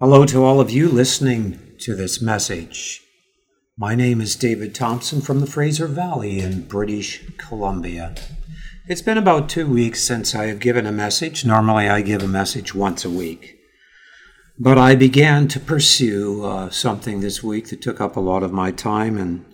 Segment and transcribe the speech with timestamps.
[0.00, 3.02] Hello to all of you listening to this message.
[3.76, 8.14] My name is David Thompson from the Fraser Valley in British Columbia.
[8.86, 11.44] It's been about two weeks since I have given a message.
[11.44, 13.58] Normally, I give a message once a week.
[14.56, 18.52] But I began to pursue uh, something this week that took up a lot of
[18.52, 19.44] my time, and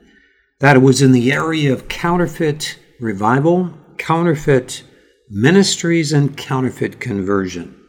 [0.60, 4.82] that was in the area of counterfeit revival, counterfeit
[5.30, 7.80] ministries, and counterfeit conversion.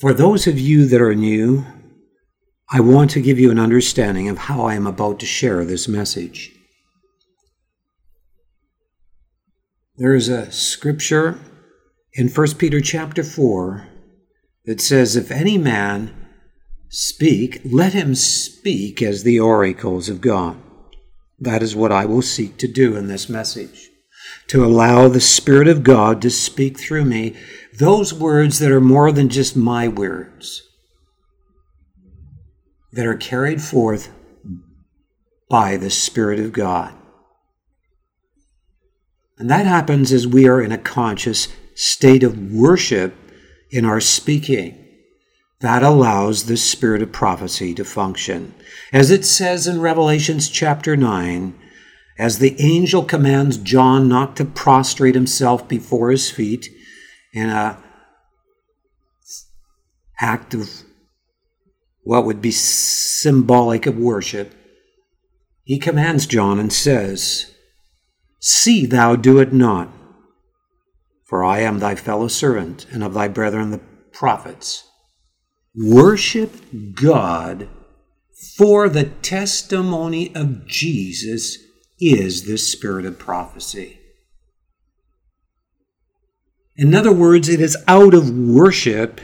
[0.00, 1.66] For those of you that are new,
[2.70, 5.86] I want to give you an understanding of how I am about to share this
[5.86, 6.52] message.
[9.96, 11.38] There is a scripture
[12.14, 13.88] in 1 Peter chapter 4
[14.64, 16.14] that says, If any man
[16.88, 20.56] speak, let him speak as the oracles of God.
[21.38, 23.89] That is what I will seek to do in this message
[24.50, 27.36] to allow the Spirit of God to speak through me
[27.78, 30.68] those words that are more than just my words,
[32.92, 34.10] that are carried forth
[35.48, 36.92] by the Spirit of God.
[39.38, 43.14] And that happens as we are in a conscious state of worship
[43.70, 44.84] in our speaking.
[45.60, 48.54] That allows the spirit of prophecy to function.
[48.92, 51.54] As it says in Revelations chapter 9,
[52.20, 56.68] as the angel commands John not to prostrate himself before his feet
[57.32, 57.82] in a
[60.20, 60.68] act of
[62.02, 64.52] what would be symbolic of worship,
[65.64, 67.54] he commands John and says,
[68.38, 69.88] See thou do it not,
[71.24, 73.80] for I am thy fellow servant and of thy brethren the
[74.12, 74.86] prophets.
[75.74, 76.52] Worship
[76.92, 77.66] God,
[78.58, 81.56] for the testimony of Jesus
[82.00, 84.00] is the spirit of prophecy.
[86.76, 89.20] In other words, it is out of worship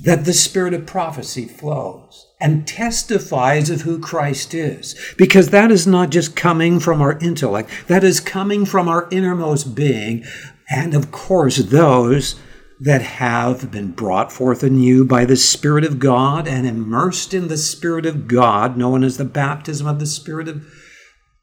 [0.00, 4.94] that the spirit of prophecy flows and testifies of who Christ is.
[5.16, 9.74] Because that is not just coming from our intellect, that is coming from our innermost
[9.74, 10.24] being.
[10.70, 12.36] And of course, those
[12.80, 17.56] that have been brought forth anew by the Spirit of God and immersed in the
[17.56, 20.66] Spirit of God, known as the baptism of the Spirit of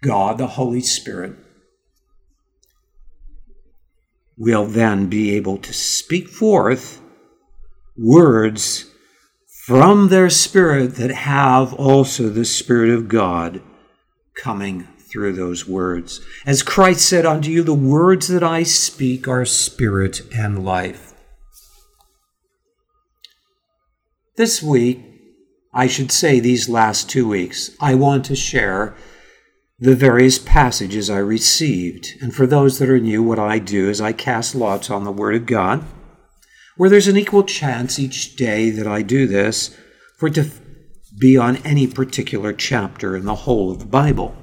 [0.03, 1.35] God, the Holy Spirit,
[4.37, 7.01] will then be able to speak forth
[7.97, 8.91] words
[9.65, 13.61] from their spirit that have also the Spirit of God
[14.35, 16.21] coming through those words.
[16.45, 21.10] As Christ said unto you, the words that I speak are spirit and life.
[24.37, 25.01] This week,
[25.73, 28.95] I should say these last two weeks, I want to share
[29.77, 32.07] the various passages I received.
[32.21, 35.11] And for those that are new, what I do is I cast lots on the
[35.11, 35.83] Word of God,
[36.77, 39.75] where there's an equal chance each day that I do this
[40.17, 40.49] for it to
[41.19, 44.35] be on any particular chapter in the whole of the Bible.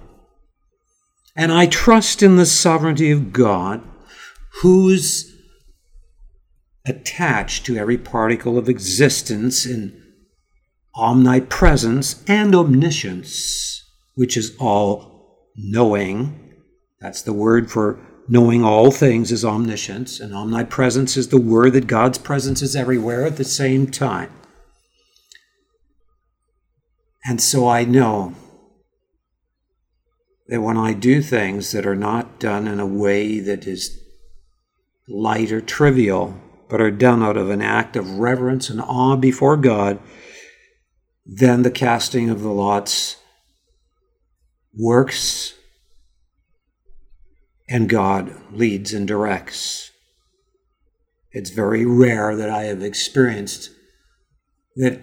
[1.35, 3.83] And I trust in the sovereignty of God,
[4.61, 5.28] whose
[6.87, 10.03] attached to every particle of existence in
[10.95, 13.85] omnipresence and omniscience,
[14.15, 16.55] which is all knowing.
[17.01, 21.87] That's the word for knowing all things is omniscience, and omnipresence is the word that
[21.87, 24.31] God's presence is everywhere at the same time.
[27.25, 28.35] And so I know
[30.49, 33.99] that when I do things that are not done in a way that is
[35.07, 36.35] light or trivial,
[36.69, 39.99] but are done out of an act of reverence and awe before God,
[41.25, 43.17] then the casting of the lots
[44.75, 45.55] works
[47.69, 49.91] and God leads and directs.
[51.33, 53.71] It's very rare that I have experienced
[54.77, 55.01] that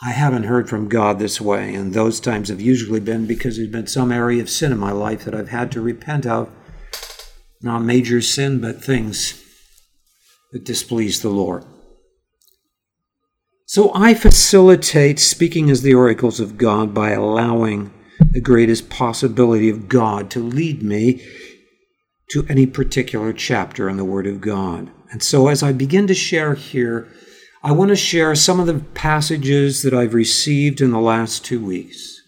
[0.00, 3.70] I haven't heard from God this way, and those times have usually been because there's
[3.70, 6.50] been some area of sin in my life that I've had to repent of.
[7.62, 9.42] Not major sin, but things
[10.52, 11.64] that displease the Lord.
[13.66, 17.92] So I facilitate speaking as the oracles of God by allowing
[18.30, 21.22] the greatest possibility of God to lead me
[22.30, 24.90] to any particular chapter in the Word of God.
[25.10, 27.08] And so as I begin to share here,
[27.62, 31.64] I want to share some of the passages that I've received in the last two
[31.64, 32.20] weeks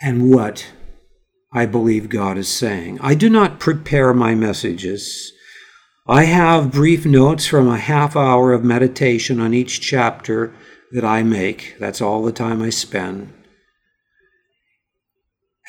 [0.00, 0.66] and what
[1.54, 2.98] I believe God is saying.
[3.00, 5.32] I do not prepare my messages.
[6.06, 10.52] I have brief notes from a half hour of meditation on each chapter
[10.90, 11.76] that I make.
[11.78, 13.32] That's all the time I spend.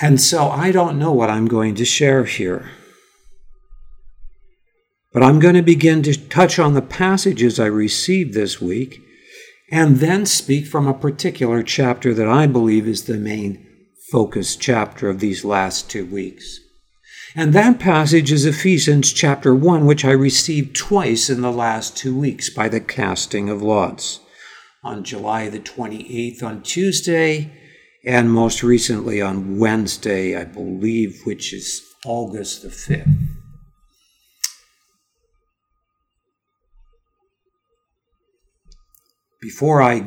[0.02, 2.72] And so I don't know what I'm going to share here.
[5.14, 9.00] But I'm going to begin to touch on the passages I received this week
[9.72, 13.68] and then speak from a particular chapter that I believe is the main
[14.12, 16.63] focus chapter of these last two weeks.
[17.36, 22.16] And that passage is Ephesians chapter 1, which I received twice in the last two
[22.16, 24.20] weeks by the casting of lots.
[24.84, 27.52] On July the 28th, on Tuesday,
[28.06, 33.18] and most recently on Wednesday, I believe, which is August the 5th.
[39.42, 40.06] Before I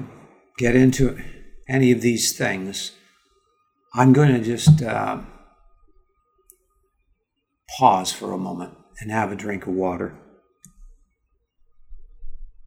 [0.58, 1.20] get into
[1.68, 2.92] any of these things,
[3.94, 5.22] I'm going to just uh,
[7.78, 10.14] pause for a moment and have a drink of water.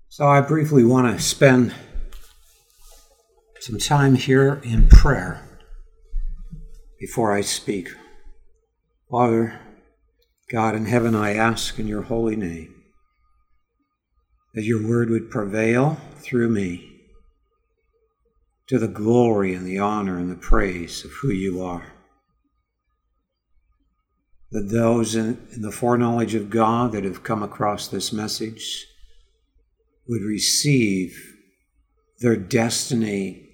[0.07, 1.73] So, I briefly want to spend
[3.59, 5.43] some time here in prayer
[6.99, 7.89] before I speak.
[9.09, 9.59] Father,
[10.51, 12.73] God in heaven, I ask in your holy name
[14.53, 17.01] that your word would prevail through me
[18.67, 21.93] to the glory and the honor and the praise of who you are.
[24.51, 28.87] That those in, the foreknowledge of God that have come across this message
[30.07, 31.35] would receive
[32.19, 33.47] their destiny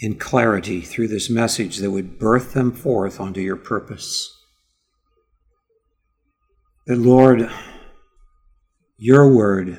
[0.00, 4.34] in clarity through this message that would birth them forth onto your purpose.
[6.86, 7.50] That, Lord,
[8.96, 9.78] your word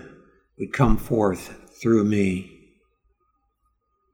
[0.57, 2.55] would come forth through me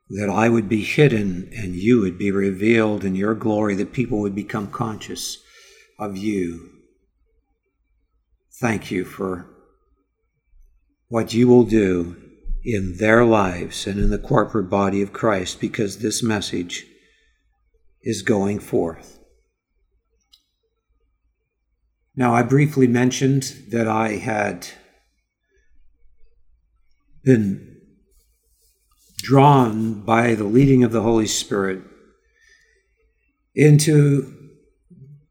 [0.09, 4.19] that I would be hidden and you would be revealed in your glory, that people
[4.19, 5.39] would become conscious
[5.97, 6.69] of you.
[8.59, 9.47] Thank you for
[11.07, 12.15] what you will do
[12.63, 16.85] in their lives and in the corporate body of Christ because this message
[18.01, 19.19] is going forth.
[22.15, 24.67] Now, I briefly mentioned that I had
[27.23, 27.81] been
[29.17, 31.81] drawn by the leading of the Holy Spirit
[33.53, 34.34] into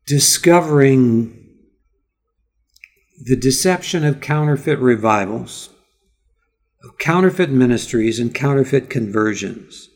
[0.06, 1.40] discovering
[3.24, 5.70] the deception of counterfeit revivals,
[6.82, 9.88] of counterfeit ministries, and counterfeit conversions.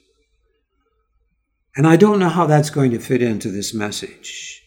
[1.77, 4.63] And I don't know how that's going to fit into this message.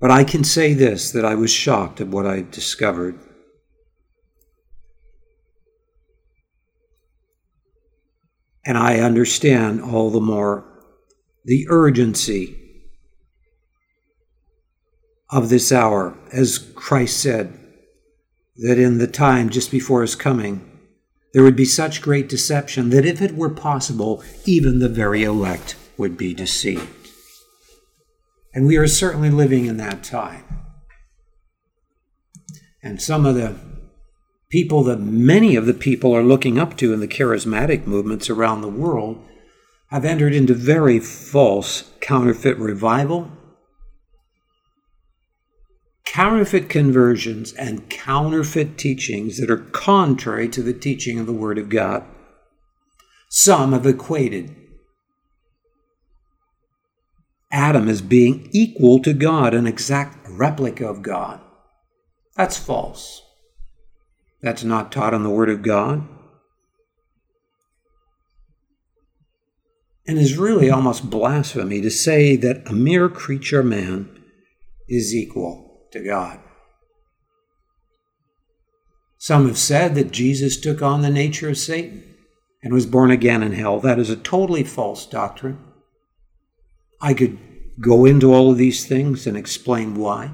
[0.00, 3.18] But I can say this that I was shocked at what I discovered.
[8.64, 10.64] And I understand all the more
[11.44, 12.65] the urgency
[15.30, 17.58] of this hour, as Christ said,
[18.56, 20.70] that in the time just before his coming,
[21.34, 25.76] there would be such great deception that if it were possible, even the very elect
[25.98, 26.88] would be deceived.
[28.54, 30.44] And we are certainly living in that time.
[32.82, 33.56] And some of the
[34.48, 38.62] people that many of the people are looking up to in the charismatic movements around
[38.62, 39.22] the world
[39.90, 43.30] have entered into very false counterfeit revival,
[46.16, 51.68] counterfeit conversions, and counterfeit teachings that are contrary to the teaching of the Word of
[51.68, 52.02] God.
[53.28, 54.56] Some have equated
[57.52, 61.38] Adam as being equal to God, an exact replica of God.
[62.34, 63.20] That's false.
[64.40, 66.08] That's not taught in the Word of God.
[70.06, 74.08] And is really almost blasphemy to say that a mere creature man
[74.88, 76.40] is equal to God.
[79.18, 82.14] Some have said that Jesus took on the nature of Satan
[82.62, 83.80] and was born again in hell.
[83.80, 85.58] That is a totally false doctrine.
[87.00, 87.38] I could
[87.80, 90.30] go into all of these things and explain why.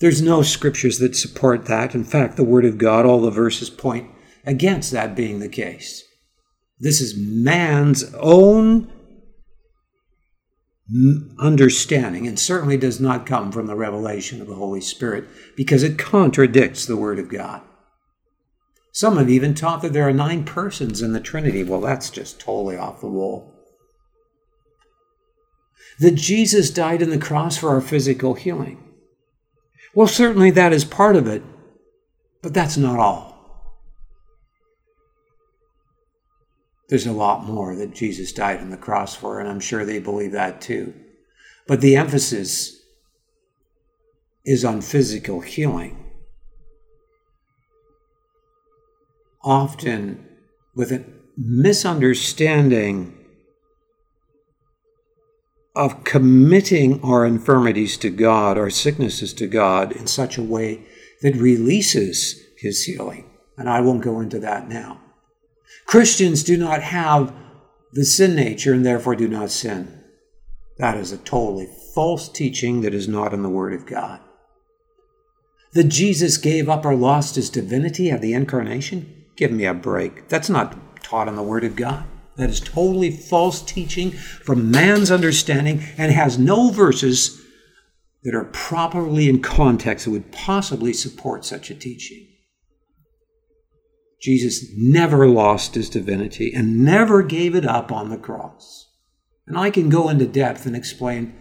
[0.00, 1.94] There's no scriptures that support that.
[1.94, 4.10] In fact, the Word of God, all the verses point
[4.44, 6.02] against that being the case.
[6.80, 8.90] This is man's own
[11.38, 15.24] understanding and certainly does not come from the revelation of the Holy Spirit
[15.56, 17.62] because it contradicts the Word of God.
[18.92, 21.64] Some have even taught that there are nine persons in the Trinity.
[21.64, 23.54] Well, that's just totally off the wall.
[25.98, 28.82] That Jesus died on the cross for our physical healing.
[29.94, 31.42] Well, certainly that is part of it,
[32.42, 33.31] but that's not all.
[36.92, 39.98] There's a lot more that Jesus died on the cross for, and I'm sure they
[39.98, 40.92] believe that too.
[41.66, 42.82] But the emphasis
[44.44, 46.10] is on physical healing.
[49.42, 50.28] Often
[50.74, 51.02] with a
[51.34, 53.16] misunderstanding
[55.74, 60.84] of committing our infirmities to God, our sicknesses to God, in such a way
[61.22, 63.30] that releases His healing.
[63.56, 65.01] And I won't go into that now.
[65.86, 67.34] Christians do not have
[67.92, 70.02] the sin nature and therefore do not sin.
[70.78, 74.20] That is a totally false teaching that is not in the Word of God.
[75.74, 79.24] That Jesus gave up or lost his divinity at the incarnation?
[79.36, 80.28] Give me a break.
[80.28, 82.04] That's not taught in the Word of God.
[82.36, 87.40] That is totally false teaching from man's understanding and has no verses
[88.22, 92.28] that are properly in context that would possibly support such a teaching.
[94.22, 98.88] Jesus never lost his divinity and never gave it up on the cross.
[99.46, 101.34] And I can go into depth and explain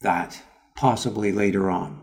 [0.00, 0.40] that
[0.76, 2.00] possibly later on.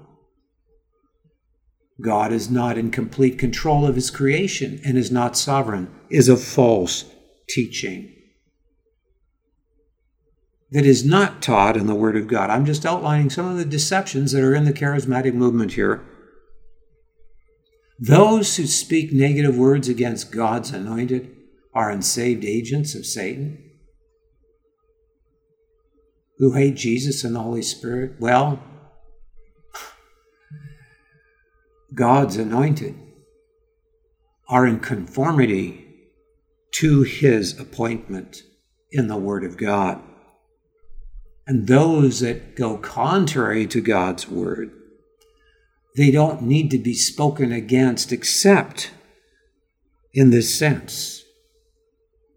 [2.02, 6.38] God is not in complete control of his creation and is not sovereign, is a
[6.38, 7.06] false
[7.48, 8.14] teaching
[10.72, 12.50] that is not taught in the Word of God.
[12.50, 16.06] I'm just outlining some of the deceptions that are in the charismatic movement here.
[18.00, 21.36] Those who speak negative words against God's anointed
[21.74, 23.62] are unsaved agents of Satan.
[26.38, 28.14] Who hate Jesus and the Holy Spirit?
[28.20, 28.64] Well,
[31.94, 32.96] God's anointed
[34.48, 35.86] are in conformity
[36.72, 38.44] to his appointment
[38.92, 40.02] in the Word of God.
[41.46, 44.72] And those that go contrary to God's Word,
[46.00, 48.92] they don't need to be spoken against except
[50.14, 51.26] in this sense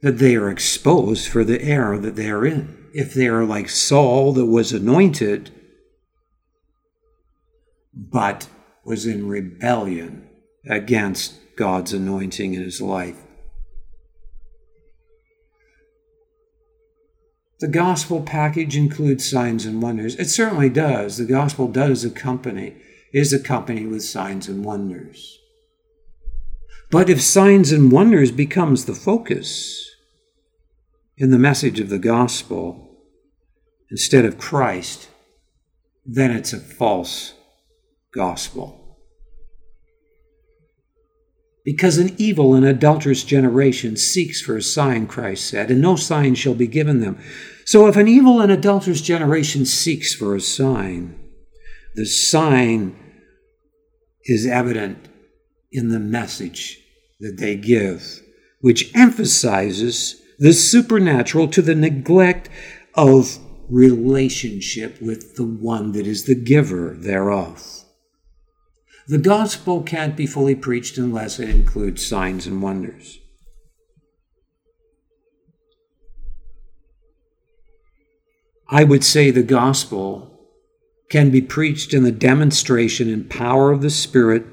[0.03, 2.77] that they are exposed for the error that they are in.
[2.93, 5.53] If they are like Saul that was anointed,
[7.95, 8.49] but
[8.85, 10.29] was in rebellion
[10.69, 13.23] against God's anointing in his life.
[17.61, 20.17] The gospel package includes signs and wonders.
[20.17, 21.17] It certainly does.
[21.17, 22.75] The gospel does accompany,
[23.13, 25.39] is accompanied with signs and wonders.
[26.91, 29.91] But if signs and wonders becomes the focus
[31.17, 32.99] in the message of the gospel
[33.91, 35.09] instead of Christ,
[36.05, 37.35] then it's a false
[38.13, 38.79] gospel.
[41.65, 46.35] Because an evil and adulterous generation seeks for a sign, Christ said, and no sign
[46.35, 47.19] shall be given them.
[47.65, 51.19] So if an evil and adulterous generation seeks for a sign,
[51.95, 52.97] the sign
[54.25, 55.09] is evident
[55.71, 56.79] in the message
[57.21, 58.21] that they give,
[58.61, 62.49] which emphasizes the supernatural to the neglect
[62.95, 63.39] of
[63.69, 67.85] relationship with the one that is the giver thereof.
[69.09, 73.19] The gospel can't be fully preached unless it includes signs and wonders.
[78.69, 80.32] I would say the gospel
[81.13, 84.47] can be preached in the demonstration and power of the Spirit,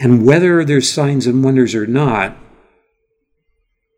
[0.00, 2.36] and whether there's signs and wonders or not,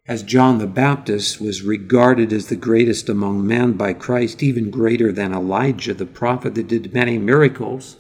[0.07, 5.11] as John the Baptist was regarded as the greatest among men by Christ, even greater
[5.11, 7.97] than Elijah the prophet that did many miracles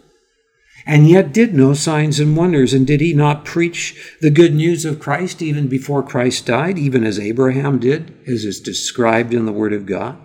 [0.86, 2.74] and yet did no signs and wonders.
[2.74, 7.04] And did he not preach the good news of Christ even before Christ died, even
[7.04, 10.18] as Abraham did, as is described in the Word of God?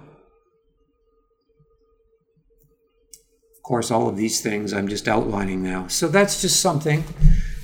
[3.70, 5.86] Course, all of these things I'm just outlining now.
[5.88, 7.04] So that's just something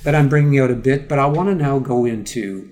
[0.04, 2.70] that I'm bringing out a bit, but I want to now go into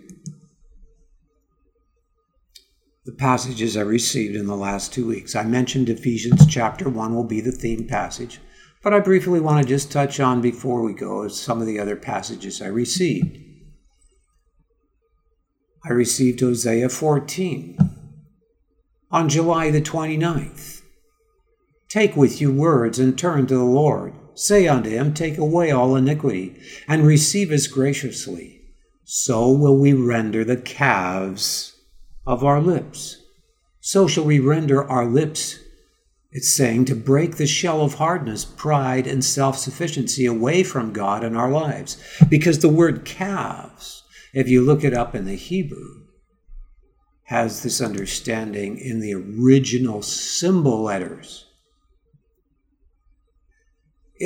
[3.05, 5.35] the passages I received in the last two weeks.
[5.35, 8.39] I mentioned Ephesians chapter 1 will be the theme passage.
[8.85, 11.97] But I briefly want to just touch on before we go some of the other
[11.97, 13.37] passages I received.
[15.85, 17.79] I received Hosea 14
[19.11, 20.74] on July the 29th.
[21.95, 24.15] Take with you words and turn to the Lord.
[24.35, 28.63] Say unto him, Take away all iniquity, and receive us graciously.
[29.05, 31.79] So will we render the calves
[32.27, 33.23] of our lips.
[33.79, 35.61] So shall we render our lips
[36.33, 41.23] it's saying to break the shell of hardness, pride, and self sufficiency away from God
[41.23, 41.97] in our lives.
[42.29, 46.07] Because the word calves, if you look it up in the Hebrew,
[47.27, 51.44] has this understanding in the original symbol letters.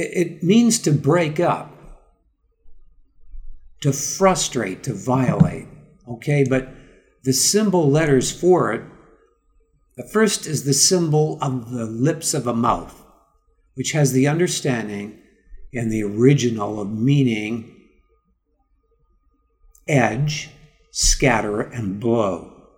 [0.00, 1.72] It, means to break up,
[3.80, 5.66] to frustrate, to violate.
[6.08, 6.68] Okay, but
[7.24, 8.82] the symbol letters for it
[9.98, 13.04] the first is the symbol of the lips of a mouth,
[13.74, 15.18] which has the understanding
[15.72, 17.74] in the original of meaning
[19.88, 20.50] edge,
[20.92, 22.68] scatter, and blow.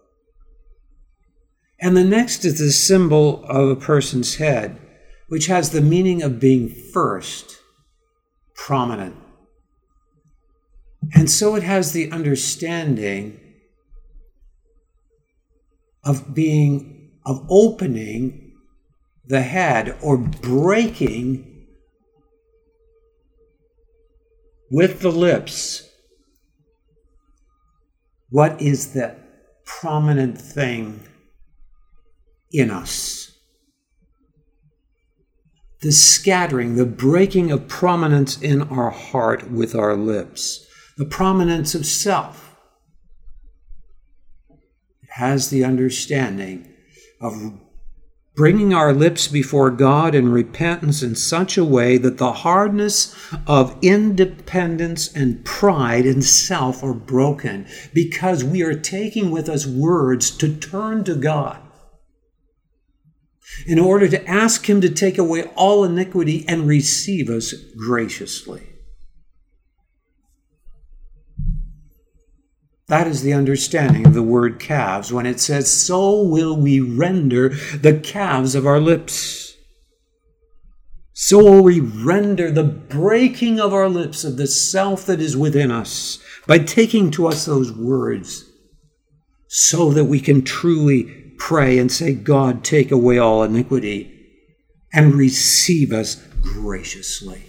[1.78, 4.80] And the next is the symbol of a person's head,
[5.30, 7.60] which has the meaning of being first,
[8.52, 9.14] prominent.
[11.14, 13.38] And so it has the understanding
[16.02, 18.54] of being, of opening
[19.24, 21.66] the head or breaking
[24.68, 25.88] with the lips
[28.30, 29.16] what is the
[29.64, 31.00] prominent thing
[32.50, 33.29] in us.
[35.82, 40.66] The scattering, the breaking of prominence in our heart with our lips,
[40.98, 42.54] the prominence of self.
[45.02, 46.68] It has the understanding
[47.20, 47.54] of
[48.36, 53.14] bringing our lips before God in repentance in such a way that the hardness
[53.46, 60.30] of independence and pride and self are broken because we are taking with us words
[60.38, 61.60] to turn to God
[63.66, 68.66] in order to ask Him to take away all iniquity and receive us graciously.
[72.90, 77.50] That is the understanding of the word calves when it says, So will we render
[77.50, 79.56] the calves of our lips.
[81.12, 85.70] So will we render the breaking of our lips of the self that is within
[85.70, 88.50] us by taking to us those words
[89.46, 94.16] so that we can truly pray and say, God, take away all iniquity
[94.92, 97.42] and receive us graciously.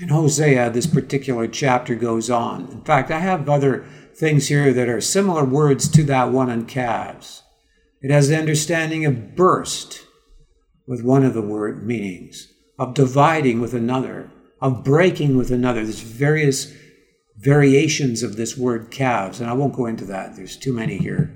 [0.00, 2.68] In Hosea, this particular chapter goes on.
[2.72, 6.66] In fact, I have other things here that are similar words to that one on
[6.66, 7.42] calves.
[8.02, 10.04] It has the understanding of burst
[10.86, 15.84] with one of the word meanings, of dividing with another, of breaking with another.
[15.84, 16.74] There's various
[17.36, 20.36] variations of this word calves, and I won't go into that.
[20.36, 21.34] There's too many here.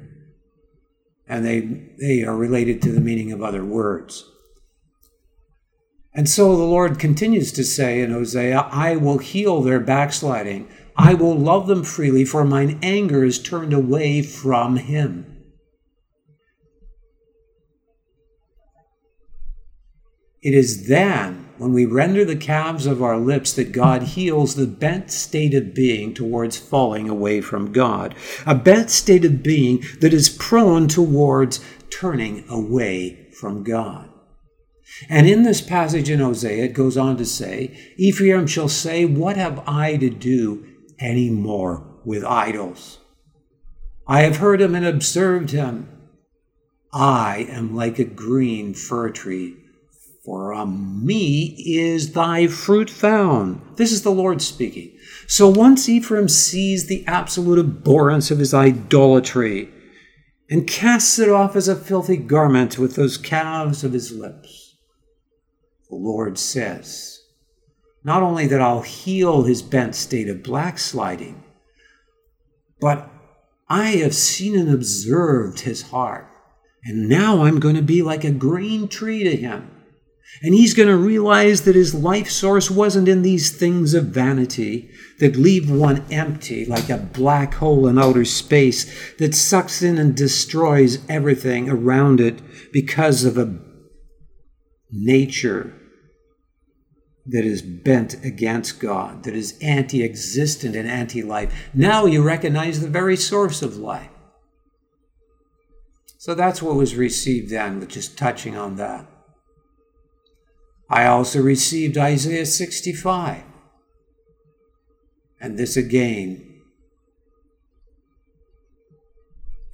[1.26, 1.60] And they,
[2.00, 4.24] they are related to the meaning of other words.
[6.14, 10.68] And so the Lord continues to say in Hosea, I will heal their backsliding.
[10.96, 15.44] I will love them freely, for mine anger is turned away from him.
[20.42, 24.66] It is then, when we render the calves of our lips, that God heals the
[24.66, 28.14] bent state of being towards falling away from God.
[28.46, 34.08] A bent state of being that is prone towards turning away from God.
[35.08, 39.36] And in this passage in Hosea, it goes on to say, Ephraim shall say, What
[39.36, 40.66] have I to do
[40.98, 42.98] any more with idols?
[44.06, 45.88] I have heard him and observed him.
[46.92, 49.56] I am like a green fir tree,
[50.28, 53.62] for on me is thy fruit found.
[53.76, 54.94] This is the Lord speaking.
[55.26, 59.70] So once Ephraim sees the absolute abhorrence of his idolatry
[60.50, 64.76] and casts it off as a filthy garment with those calves of his lips,
[65.88, 67.22] the Lord says.
[68.04, 71.42] Not only that I'll heal his bent state of backsliding,
[72.82, 73.10] but
[73.66, 76.28] I have seen and observed his heart.
[76.84, 79.70] And now I'm going to be like a green tree to him.
[80.42, 84.90] And he's going to realize that his life source wasn't in these things of vanity
[85.18, 90.14] that leave one empty like a black hole in outer space that sucks in and
[90.14, 92.40] destroys everything around it
[92.72, 93.58] because of a
[94.90, 95.74] nature
[97.26, 101.70] that is bent against God, that is anti existent and anti life.
[101.74, 104.08] Now you recognize the very source of life.
[106.16, 109.06] So that's what was received then, with just touching on that.
[110.90, 113.42] I also received Isaiah 65.
[115.40, 116.62] And this again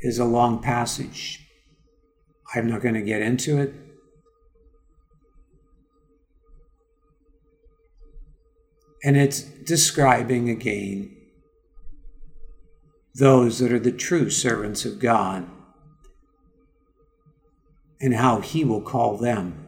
[0.01, 1.41] is a long passage.
[2.55, 3.75] I'm not going to get into it.
[9.03, 11.15] And it's describing again
[13.15, 15.49] those that are the true servants of God
[18.01, 19.64] and how He will call them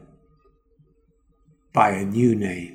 [1.77, 2.73] by a new name.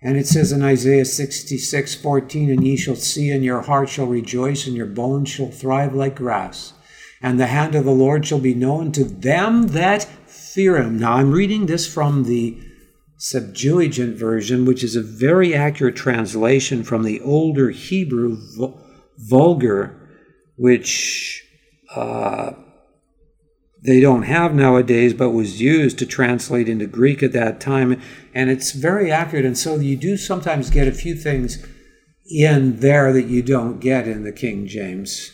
[0.00, 4.06] And it says in Isaiah 66 14, And ye shall see, and your heart shall
[4.06, 6.72] rejoice, and your bones shall thrive like grass.
[7.20, 10.98] And the hand of the Lord shall be known to them that fear him.
[10.98, 12.62] Now I'm reading this from the
[13.16, 18.36] Septuagint version, which is a very accurate translation from the older Hebrew
[19.18, 19.98] Vorlage,
[20.56, 21.44] which
[21.96, 22.52] uh,
[23.84, 28.00] they don't have nowadays, but was used to translate into Greek at that time.
[28.34, 29.44] And it's very accurate.
[29.44, 31.64] And so you do sometimes get a few things
[32.26, 35.32] in there that you don't get in the King James.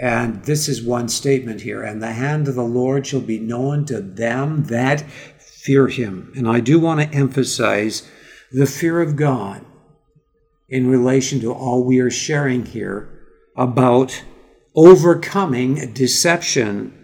[0.00, 3.84] And this is one statement here and the hand of the Lord shall be known
[3.86, 5.02] to them that
[5.38, 6.32] fear him.
[6.36, 8.08] And I do want to emphasize
[8.52, 9.64] the fear of God
[10.68, 13.08] in relation to all we are sharing here
[13.56, 14.22] about
[14.76, 16.97] overcoming deception,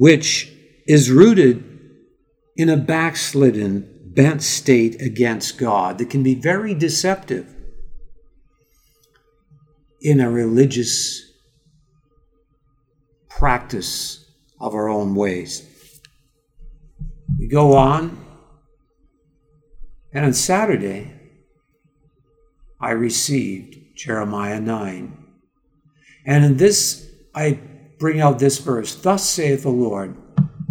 [0.00, 0.50] which
[0.86, 1.62] is rooted
[2.56, 7.54] in a backslidden, bent state against God that can be very deceptive
[10.00, 11.34] in a religious
[13.28, 14.24] practice
[14.58, 16.00] of our own ways.
[17.38, 18.24] We go on,
[20.14, 21.12] and on Saturday,
[22.80, 25.26] I received Jeremiah 9.
[26.24, 27.60] And in this, I
[28.00, 30.16] bring out this verse Thus saith the Lord,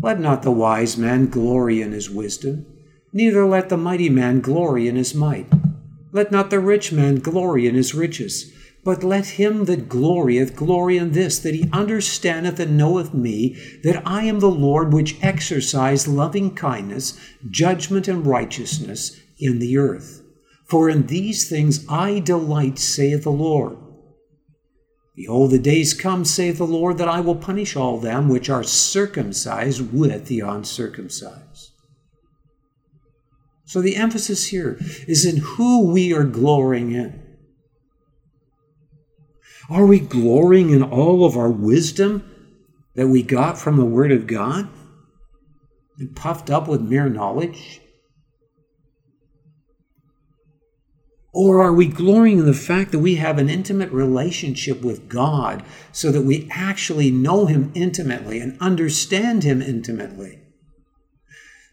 [0.01, 2.65] Let not the wise man glory in his wisdom,
[3.13, 5.47] neither let the mighty man glory in his might.
[6.11, 8.51] Let not the rich man glory in his riches
[8.83, 14.01] but let him that glorieth glory in this, that he understandeth and knoweth me, that
[14.05, 20.23] I am the Lord which exercise loving kindness, judgment, and righteousness in the earth.
[20.65, 23.77] For in these things I delight, saith the Lord.
[25.19, 28.63] Behold, the days come, saith the Lord, that I will punish all them which are
[28.63, 31.71] circumcised with the uncircumcised.
[33.65, 34.77] So the emphasis here
[35.09, 37.21] is in who we are glorying in.
[39.69, 42.23] Are we glorying in all of our wisdom
[42.95, 44.69] that we got from the Word of God
[45.97, 47.81] and puffed up with mere knowledge?
[51.31, 55.63] Or are we glorying in the fact that we have an intimate relationship with God
[55.91, 60.39] so that we actually know Him intimately and understand Him intimately?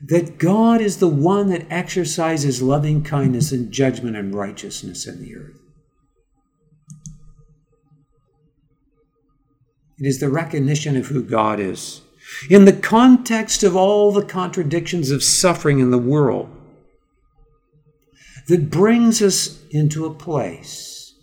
[0.03, 5.35] That God is the one that exercises loving kindness and judgment and righteousness in the
[5.35, 5.57] earth.
[9.99, 12.03] It is the recognition of who God is.
[12.51, 16.51] In the context of all the contradictions of suffering in the world,
[18.49, 21.15] that brings us into a place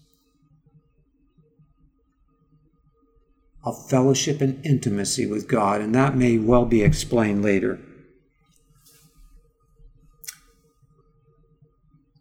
[3.63, 7.79] of fellowship and intimacy with God, and that may well be explained later.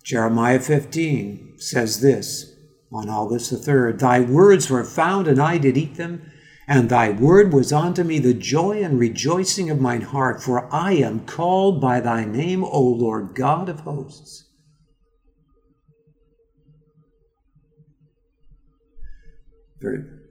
[0.04, 2.54] Jeremiah 15 says this
[2.92, 6.30] on August the 3rd Thy words were found, and I did eat them
[6.68, 10.92] and thy word was unto me the joy and rejoicing of mine heart, for I
[10.92, 14.44] am called by thy name, O Lord God of hosts.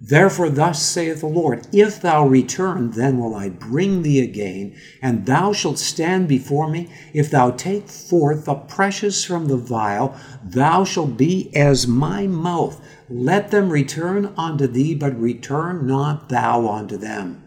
[0.03, 5.27] Therefore, thus saith the Lord If thou return, then will I bring thee again, and
[5.27, 6.89] thou shalt stand before me.
[7.13, 12.81] If thou take forth the precious from the vial, thou shalt be as my mouth.
[13.09, 17.43] Let them return unto thee, but return not thou unto them.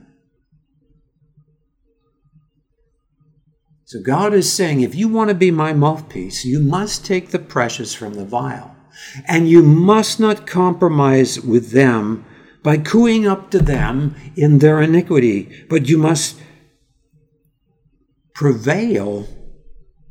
[3.87, 7.39] So God is saying, if you want to be my mouthpiece, you must take the
[7.39, 8.74] precious from the vial.
[9.27, 12.25] And you must not compromise with them
[12.63, 16.41] by cooing up to them in their iniquity, but you must
[18.35, 19.29] prevail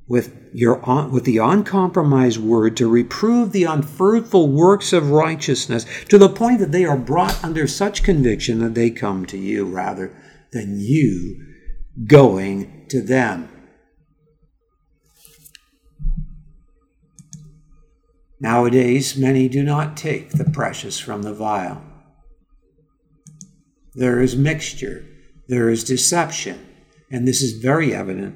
[0.08, 0.76] with your
[1.10, 6.72] with the uncompromised word to reprove the unfruitful works of righteousness to the point that
[6.72, 10.16] they are brought under such conviction that they come to you rather
[10.52, 11.44] than you
[12.06, 13.50] going to them.
[18.44, 21.82] Nowadays, many do not take the precious from the vial.
[23.96, 25.06] There is mixture,
[25.48, 26.68] there is deception,
[27.10, 28.36] and this is very evident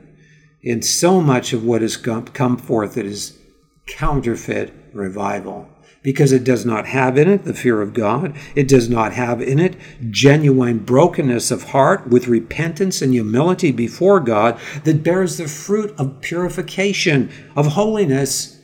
[0.62, 3.38] in so much of what has come forth that is
[3.86, 5.68] counterfeit revival
[6.04, 8.34] because it does not have in it the fear of God.
[8.56, 9.76] It does not have in it
[10.10, 16.22] genuine brokenness of heart with repentance and humility before God that bears the fruit of
[16.22, 18.57] purification, of holiness,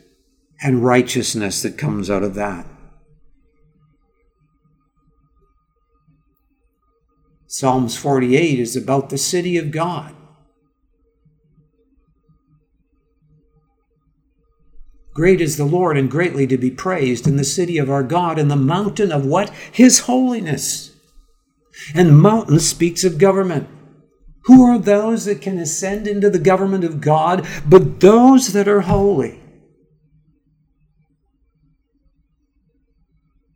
[0.63, 2.65] and righteousness that comes out of that.
[7.47, 10.15] Psalms 48 is about the city of God.
[15.13, 18.39] Great is the Lord and greatly to be praised in the city of our God,
[18.39, 19.51] in the mountain of what?
[19.71, 20.95] His holiness.
[21.93, 23.67] And mountain speaks of government.
[24.45, 28.81] Who are those that can ascend into the government of God but those that are
[28.81, 29.42] holy?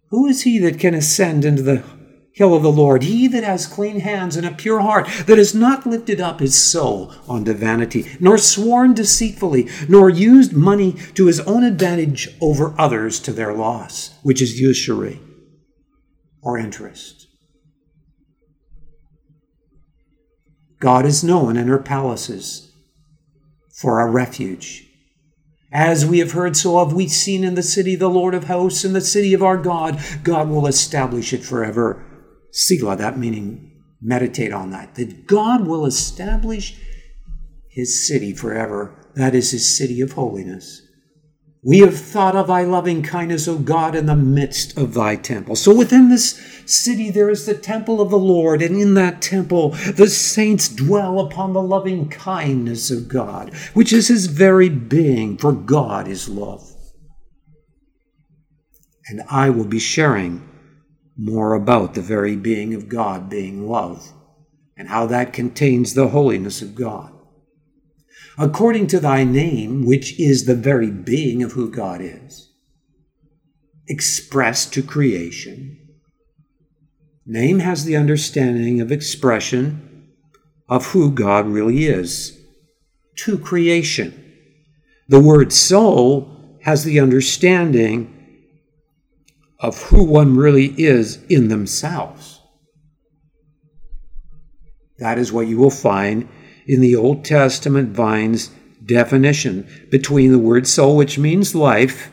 [0.09, 1.83] Who is he that can ascend into the
[2.37, 5.55] hill of the Lord, he that has clean hands and a pure heart, that has
[5.55, 11.39] not lifted up his soul unto vanity, nor sworn deceitfully, nor used money to his
[11.41, 15.19] own advantage over others to their loss, which is usury
[16.43, 17.27] or interest.
[20.79, 22.71] God is known in her palaces
[23.73, 24.86] for a refuge.
[25.71, 28.85] As we have heard, so have we seen in the city the Lord of hosts,
[28.85, 29.99] in the city of our God.
[30.23, 32.03] God will establish it forever.
[32.51, 34.95] Selah, that meaning meditate on that.
[34.95, 36.79] That God will establish
[37.69, 39.11] his city forever.
[39.15, 40.86] That is his city of holiness.
[41.67, 45.57] We have thought of thy loving kindness, O God, in the midst of thy temple.
[45.57, 49.71] So within this city there is the temple of the Lord, and in that temple
[49.71, 55.51] the saints dwell upon the loving kindness of God, which is his very being, for
[55.51, 56.73] God is love.
[59.09, 60.47] And I will be sharing
[61.17, 64.13] more about the very being of God being love,
[64.77, 67.16] and how that contains the holiness of God
[68.37, 72.51] according to thy name, which is the very being of who God is,
[73.87, 75.79] expressed to creation.
[77.25, 80.07] Name has the understanding of expression
[80.69, 82.39] of who God really is
[83.15, 84.23] to creation.
[85.09, 88.13] The word soul has the understanding
[89.59, 92.41] of who one really is in themselves.
[94.99, 96.27] That is what you will find
[96.67, 98.51] in the Old Testament Vine's
[98.85, 102.11] definition between the word soul, which means life,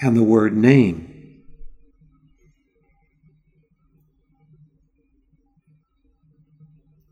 [0.00, 1.14] and the word name.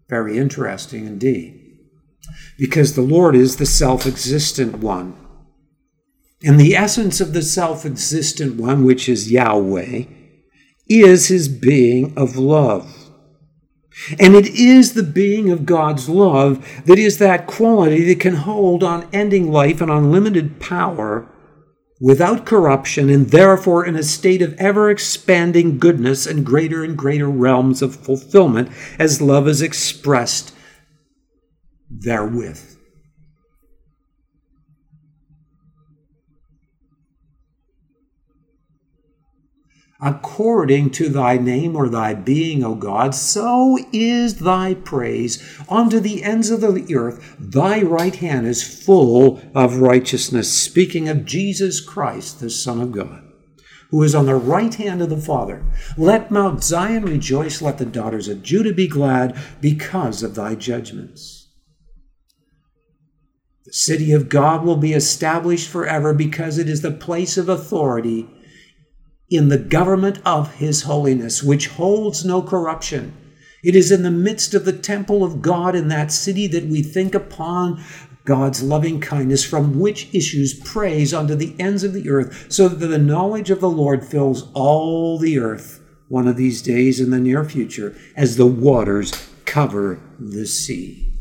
[0.09, 1.62] Very interesting indeed.
[2.59, 5.16] Because the Lord is the self existent one.
[6.44, 10.05] And the essence of the self existent one, which is Yahweh,
[10.88, 12.95] is his being of love.
[14.18, 18.82] And it is the being of God's love that is that quality that can hold
[18.82, 21.26] unending life and unlimited power
[22.00, 27.28] without corruption and therefore in a state of ever expanding goodness and greater and greater
[27.28, 30.54] realms of fulfillment as love is expressed
[31.90, 32.75] therewith.
[40.00, 46.22] According to thy name or thy being, O God, so is thy praise unto the
[46.22, 47.37] ends of the earth.
[47.38, 50.52] Thy right hand is full of righteousness.
[50.52, 53.22] Speaking of Jesus Christ, the Son of God,
[53.90, 55.64] who is on the right hand of the Father.
[55.96, 61.48] Let Mount Zion rejoice, let the daughters of Judah be glad because of thy judgments.
[63.64, 68.28] The city of God will be established forever because it is the place of authority
[69.30, 73.16] in the government of His holiness, which holds no corruption.
[73.64, 76.82] It is in the midst of the temple of God in that city that we
[76.82, 77.82] think upon
[78.24, 82.86] God's loving kindness, from which issues praise unto the ends of the earth, so that
[82.86, 87.18] the knowledge of the Lord fills all the earth one of these days in the
[87.18, 89.12] near future, as the waters
[89.44, 91.12] cover the sea.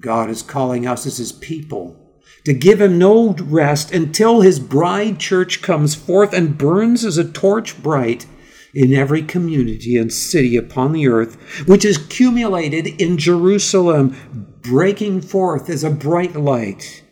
[0.00, 2.03] God is calling us as his people
[2.44, 7.30] to give him no rest until his bride church comes forth and burns as a
[7.30, 8.26] torch bright
[8.74, 14.16] in every community and city upon the earth, which is accumulated in Jerusalem,
[14.62, 17.02] breaking forth as a bright light,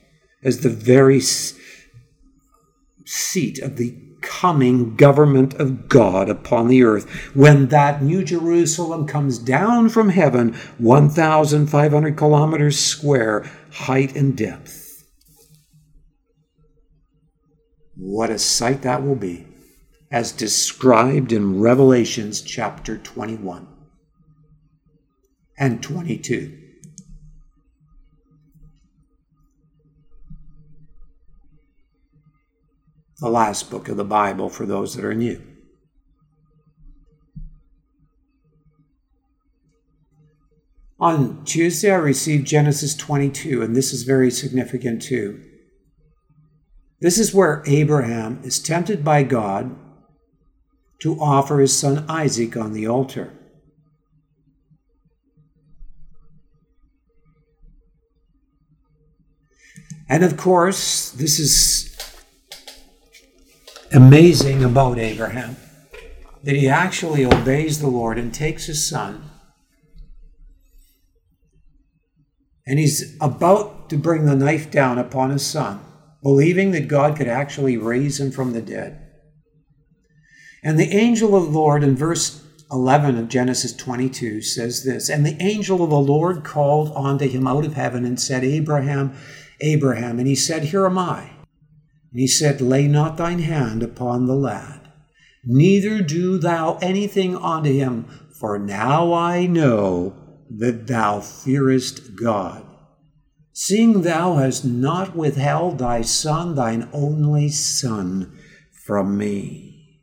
[0.42, 1.58] as the very seat
[3.60, 7.08] of the coming government of God upon the earth.
[7.34, 14.81] When that new Jerusalem comes down from heaven, 1,500 kilometers square, height and depth
[18.04, 19.46] What a sight that will be,
[20.10, 23.68] as described in Revelations chapter 21
[25.56, 26.58] and 22.
[33.20, 35.40] The last book of the Bible for those that are new.
[40.98, 45.51] On Tuesday, I received Genesis 22, and this is very significant too.
[47.02, 49.76] This is where Abraham is tempted by God
[51.00, 53.32] to offer his son Isaac on the altar.
[60.08, 61.96] And of course, this is
[63.92, 65.56] amazing about Abraham
[66.44, 69.28] that he actually obeys the Lord and takes his son.
[72.64, 75.80] And he's about to bring the knife down upon his son,
[76.22, 78.98] believing that God could actually raise him from the dead.
[80.62, 85.26] And the angel of the Lord in verse 11 of Genesis 22 says this And
[85.26, 89.14] the angel of the Lord called unto him out of heaven and said, Abraham,
[89.60, 90.18] Abraham.
[90.18, 91.30] And he said, Here am I.
[92.12, 94.90] And he said, Lay not thine hand upon the lad,
[95.44, 98.04] neither do thou anything unto him,
[98.38, 100.14] for now I know
[100.50, 102.64] that thou fearest God,
[103.52, 108.38] seeing thou hast not withheld thy son, thine only son,
[108.70, 110.00] from me.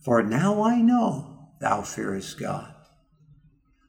[0.00, 2.74] For now I know thou fearest God.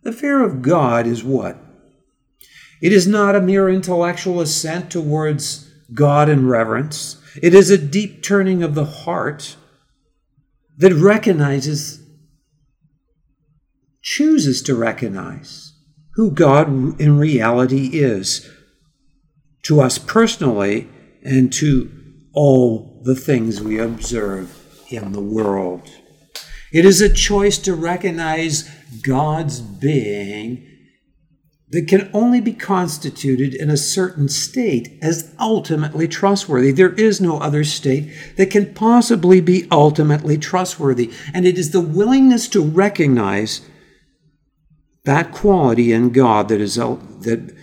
[0.03, 1.57] The fear of God is what?
[2.81, 7.21] It is not a mere intellectual assent towards God in reverence.
[7.41, 9.57] It is a deep turning of the heart
[10.77, 12.01] that recognizes,
[14.01, 15.73] chooses to recognize
[16.13, 18.49] who God in reality is
[19.65, 20.87] to us personally
[21.23, 21.91] and to
[22.33, 24.57] all the things we observe
[24.89, 25.89] in the world.
[26.71, 28.69] It is a choice to recognize
[29.01, 30.71] God's being
[31.69, 36.71] that can only be constituted in a certain state as ultimately trustworthy.
[36.71, 41.11] There is no other state that can possibly be ultimately trustworthy.
[41.33, 43.61] And it is the willingness to recognize
[45.05, 47.55] that quality in God that is that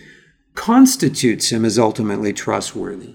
[0.55, 3.15] constitutes him as ultimately trustworthy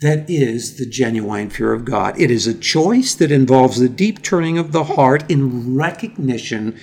[0.00, 2.18] that is the genuine fear of God.
[2.20, 6.78] It is a choice that involves the deep turning of the heart in recognition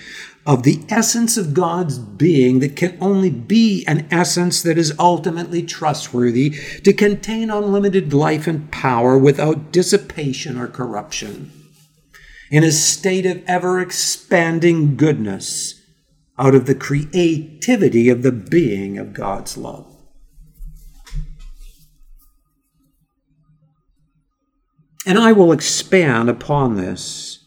[0.45, 5.63] of the essence of God's being that can only be an essence that is ultimately
[5.63, 6.49] trustworthy
[6.84, 11.51] to contain unlimited life and power without dissipation or corruption.
[12.51, 15.82] In a state of ever expanding goodness
[16.37, 19.91] out of the creativity of the being of God's love.
[25.05, 27.45] And I will expand upon this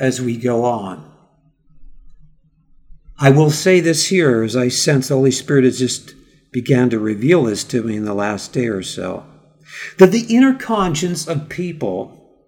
[0.00, 1.12] as we go on.
[3.18, 6.14] I will say this here as I sense the Holy Spirit has just
[6.52, 9.24] began to reveal this to me in the last day or so.
[9.98, 12.44] That the inner conscience of people,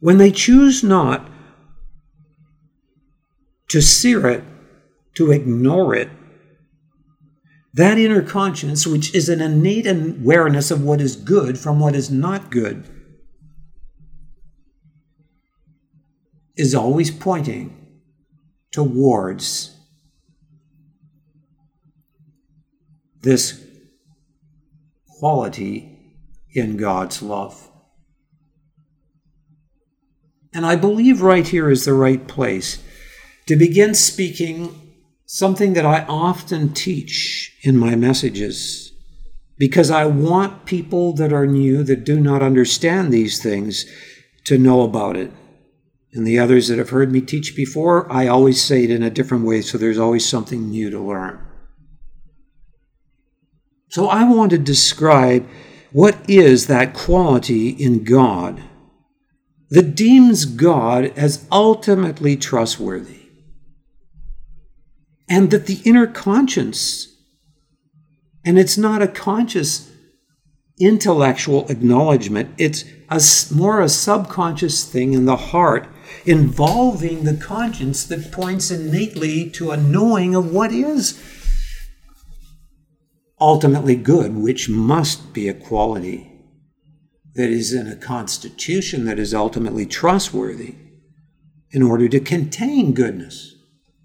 [0.00, 1.30] when they choose not
[3.68, 4.44] to sear it,
[5.14, 6.10] to ignore it,
[7.74, 12.10] that inner conscience, which is an innate awareness of what is good from what is
[12.10, 12.88] not good,
[16.56, 18.00] is always pointing
[18.72, 19.76] towards
[23.20, 23.62] this
[25.18, 26.14] quality
[26.54, 27.70] in God's love.
[30.54, 32.82] And I believe right here is the right place
[33.46, 34.86] to begin speaking
[35.26, 38.92] something that I often teach in my messages
[39.58, 43.86] because I want people that are new, that do not understand these things,
[44.44, 45.32] to know about it.
[46.12, 49.10] And the others that have heard me teach before, I always say it in a
[49.10, 51.40] different way, so there's always something new to learn.
[53.88, 55.48] So I want to describe
[55.92, 58.62] what is that quality in God
[59.70, 63.15] that deems God as ultimately trustworthy
[65.28, 67.08] and that the inner conscience,
[68.44, 69.90] and it's not a conscious
[70.78, 73.20] intellectual acknowledgement, it's a,
[73.54, 75.88] more a subconscious thing in the heart
[76.24, 81.20] involving the conscience that points innately to a knowing of what is
[83.40, 86.32] ultimately good, which must be a quality
[87.34, 90.74] that is in a constitution that is ultimately trustworthy
[91.70, 93.55] in order to contain goodness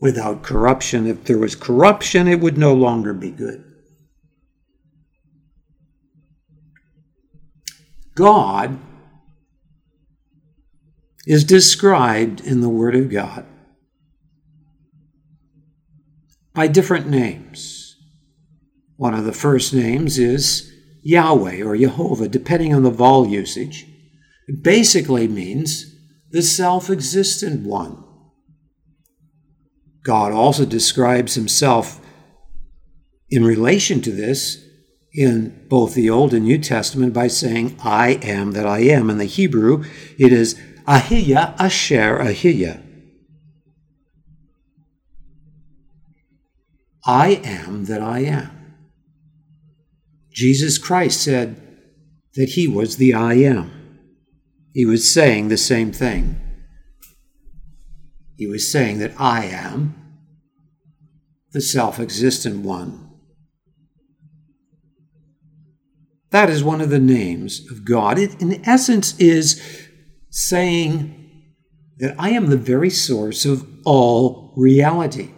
[0.02, 1.08] without corruption.
[1.08, 3.64] If there was corruption, it would no longer be good.
[8.16, 8.80] God
[11.26, 13.46] is described in the Word of God
[16.54, 17.96] by different names.
[18.98, 20.72] One of the first names is
[21.04, 23.86] Yahweh or Jehovah, depending on the vol usage.
[24.48, 25.96] It basically means
[26.32, 28.04] the self existent one
[30.04, 32.00] God also describes himself
[33.30, 34.66] in relation to this
[35.14, 39.10] in both the Old and New Testament by saying, I am that I am.
[39.10, 39.84] In the Hebrew,
[40.18, 42.82] it is Ahiyah Asher Ahiyah.
[47.06, 48.76] I am that I am.
[50.32, 51.62] Jesus Christ said
[52.36, 54.00] that he was the I am.
[54.74, 56.41] He was saying the same thing.
[58.42, 59.94] He was saying that I am
[61.52, 63.08] the self existent one.
[66.32, 68.18] That is one of the names of God.
[68.18, 69.62] It, in essence, is
[70.32, 71.54] saying
[72.00, 75.30] that I am the very source of all reality.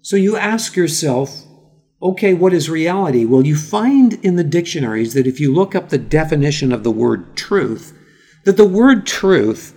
[0.00, 1.44] So you ask yourself,
[2.00, 3.24] okay, what is reality?
[3.24, 6.92] Well, you find in the dictionaries that if you look up the definition of the
[6.92, 7.98] word truth,
[8.44, 9.75] that the word truth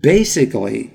[0.00, 0.92] basically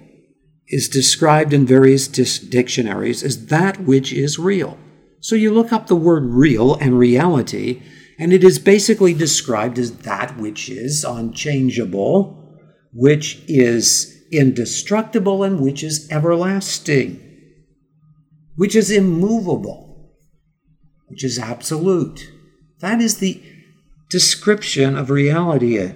[0.68, 4.78] is described in various dis- dictionaries as that which is real.
[5.20, 7.82] So you look up the word real and reality,
[8.20, 12.60] and it is basically described as that which is unchangeable,
[12.93, 17.20] which is indestructible, and which is everlasting,
[18.56, 20.14] which is immovable,
[21.08, 22.32] which is absolute.
[22.80, 23.41] That is the
[24.10, 25.93] description of reality,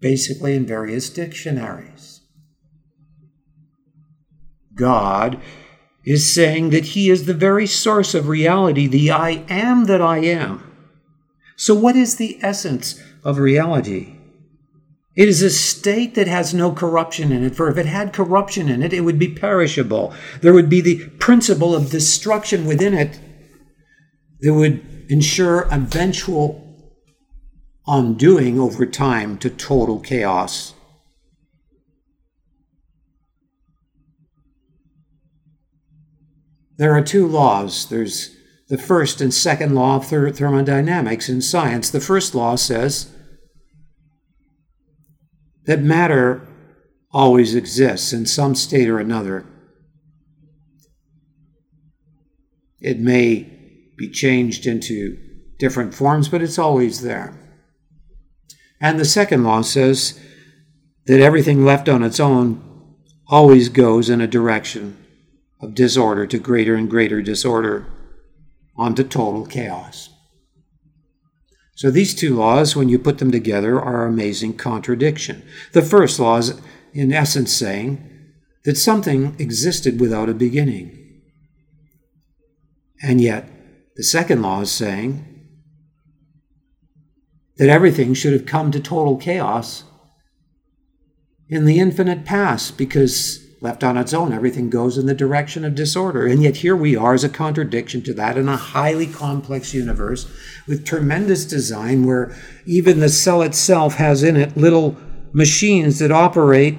[0.00, 2.13] basically in various dictionaries.
[4.74, 5.40] God
[6.04, 10.18] is saying that He is the very source of reality, the I am that I
[10.18, 10.70] am.
[11.56, 14.16] So, what is the essence of reality?
[15.16, 18.68] It is a state that has no corruption in it, for if it had corruption
[18.68, 20.12] in it, it would be perishable.
[20.40, 23.20] There would be the principle of destruction within it
[24.40, 26.60] that would ensure eventual
[27.86, 30.73] undoing over time to total chaos.
[36.76, 37.88] There are two laws.
[37.88, 38.34] There's
[38.68, 41.90] the first and second law of thermodynamics in science.
[41.90, 43.12] The first law says
[45.66, 46.46] that matter
[47.12, 49.46] always exists in some state or another.
[52.80, 53.50] It may
[53.96, 55.16] be changed into
[55.58, 57.38] different forms, but it's always there.
[58.80, 60.18] And the second law says
[61.06, 62.60] that everything left on its own
[63.28, 65.03] always goes in a direction
[65.60, 67.86] of disorder to greater and greater disorder,
[68.76, 70.10] onto total chaos.
[71.76, 75.42] So these two laws, when you put them together, are amazing contradiction.
[75.72, 76.60] The first law is,
[76.92, 78.10] in essence, saying
[78.64, 81.22] that something existed without a beginning.
[83.02, 83.48] And yet,
[83.96, 85.30] the second law is saying
[87.56, 89.84] that everything should have come to total chaos
[91.48, 95.74] in the infinite past because Left on its own, everything goes in the direction of
[95.74, 96.26] disorder.
[96.26, 100.30] And yet, here we are as a contradiction to that in a highly complex universe
[100.66, 102.36] with tremendous design where
[102.66, 104.96] even the cell itself has in it little
[105.32, 106.78] machines that operate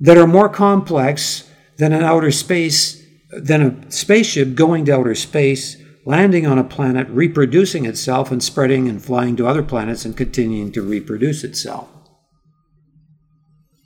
[0.00, 5.76] that are more complex than an outer space, than a spaceship going to outer space,
[6.04, 10.72] landing on a planet, reproducing itself, and spreading and flying to other planets and continuing
[10.72, 11.88] to reproduce itself.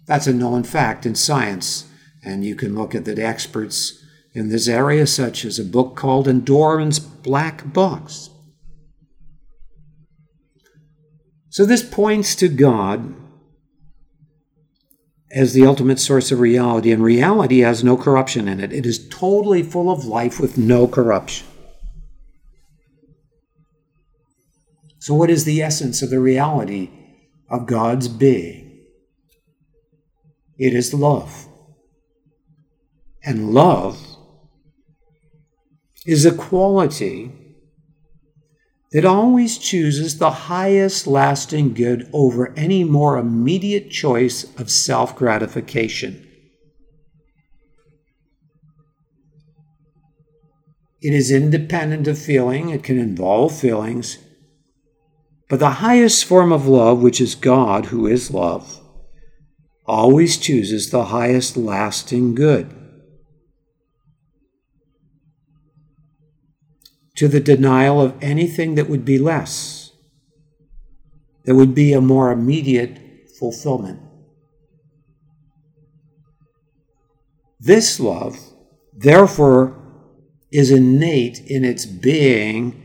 [0.07, 1.89] That's a known fact in science.
[2.25, 4.03] And you can look at the experts
[4.33, 8.31] in this area, such as a book called Darwin's Black Box.
[11.49, 13.15] So this points to God
[15.31, 18.73] as the ultimate source of reality, and reality has no corruption in it.
[18.73, 21.47] It is totally full of life with no corruption.
[24.99, 26.91] So, what is the essence of the reality
[27.49, 28.66] of God's being?
[30.59, 31.49] It is love.
[33.25, 34.01] And love
[36.07, 37.33] is a quality
[38.93, 46.23] that always chooses the highest lasting good over any more immediate choice of self gratification.
[51.03, 54.19] It is independent of feeling, it can involve feelings,
[55.49, 58.81] but the highest form of love, which is God, who is love,
[59.87, 62.75] always chooses the highest lasting good.
[67.17, 69.91] to the denial of anything that would be less,
[71.45, 73.01] that would be a more immediate
[73.39, 73.99] fulfillment.
[77.59, 78.39] This love,
[78.93, 79.83] therefore,
[80.53, 82.83] is innate in its being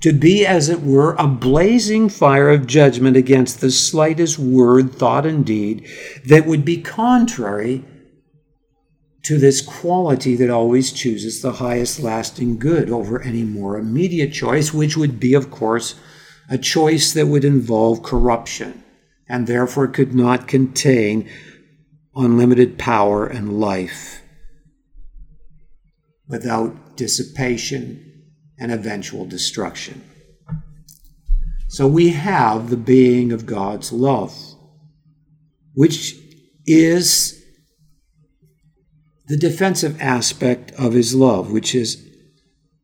[0.00, 5.26] to be, as it were, a blazing fire of judgment against the slightest word, thought,
[5.26, 5.88] and deed
[6.24, 7.84] that would be contrary
[9.22, 14.72] to this quality that always chooses the highest lasting good over any more immediate choice,
[14.72, 15.96] which would be, of course,
[16.48, 18.84] a choice that would involve corruption
[19.28, 21.28] and therefore could not contain
[22.14, 24.22] unlimited power and life
[26.28, 28.05] without dissipation
[28.58, 30.02] and eventual destruction.
[31.68, 34.34] So we have the being of God's love,
[35.74, 36.14] which
[36.66, 37.44] is
[39.26, 42.02] the defensive aspect of his love, which is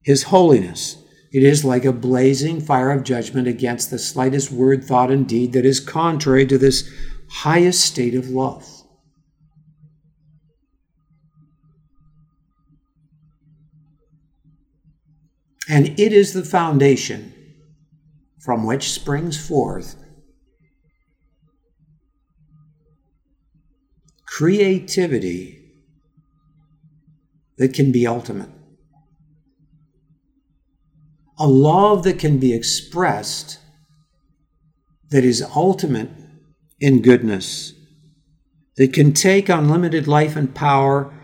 [0.03, 0.97] his holiness.
[1.33, 5.53] It is like a blazing fire of judgment against the slightest word, thought, and deed
[5.53, 6.91] that is contrary to this
[7.31, 8.82] highest state of love.
[15.73, 17.33] And it is the foundation
[18.39, 19.97] from which springs forth
[24.27, 25.63] creativity
[27.57, 28.51] that can be ultimate.
[31.39, 33.59] A love that can be expressed
[35.09, 36.11] that is ultimate
[36.81, 37.73] in goodness,
[38.77, 41.19] that can take unlimited life and power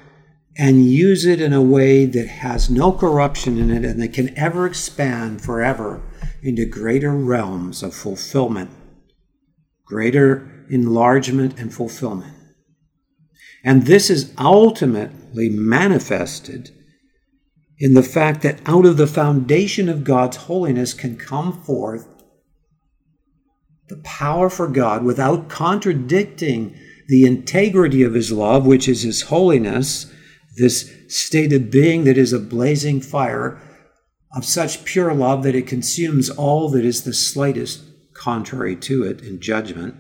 [0.59, 4.37] and use it in a way that has no corruption in it and that can
[4.37, 6.03] ever expand forever
[6.43, 8.71] into greater realms of fulfillment,
[9.87, 12.35] greater enlargement and fulfillment.
[13.65, 16.71] And this is ultimately manifested
[17.79, 22.09] in the fact that out of the foundation of God's holiness can come forth
[23.89, 26.77] the power for God without contradicting
[27.09, 30.13] the integrity of His love, which is His holiness,
[30.59, 33.61] this state of being that is a blazing fire
[34.35, 37.83] of such pure love that it consumes all that is the slightest
[38.15, 39.95] contrary to it in judgment.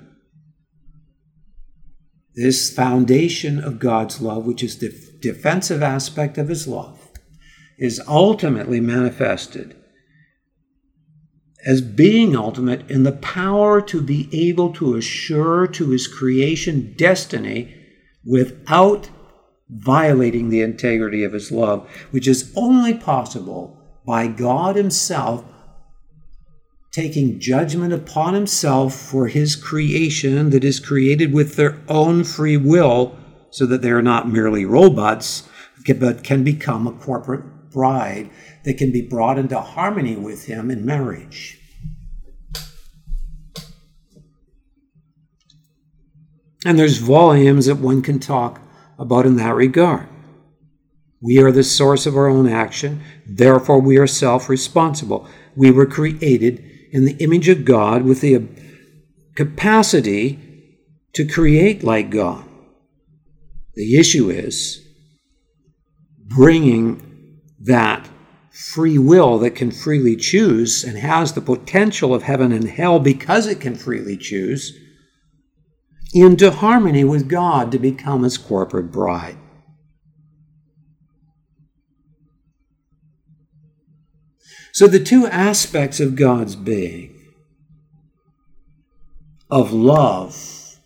[2.35, 7.09] This foundation of God's love, which is the defensive aspect of his love,
[7.79, 9.77] is ultimately manifested
[11.65, 17.75] as being ultimate in the power to be able to assure to his creation destiny
[18.25, 19.11] without
[19.69, 25.45] violating the integrity of his love, which is only possible by God Himself
[26.99, 33.17] taking judgment upon himself for his creation that is created with their own free will,
[33.51, 35.49] so that they are not merely robots,
[36.01, 38.29] but can become a corporate bride
[38.65, 41.59] that can be brought into harmony with him in marriage.
[46.65, 48.61] And there's volumes that one can talk
[48.99, 50.09] about in that regard.
[51.21, 55.27] We are the source of our own action, therefore, we are self responsible.
[55.57, 58.47] We were created in the image of God with the
[59.35, 60.39] capacity
[61.15, 62.45] to create like God.
[63.75, 64.85] The issue is
[66.27, 68.09] bringing that
[68.53, 73.47] free will that can freely choose and has the potential of heaven and hell because
[73.47, 74.77] it can freely choose
[76.15, 79.37] into harmony with God to become his corporate bride.
[84.73, 87.15] So, the two aspects of God's being,
[89.51, 90.79] of love,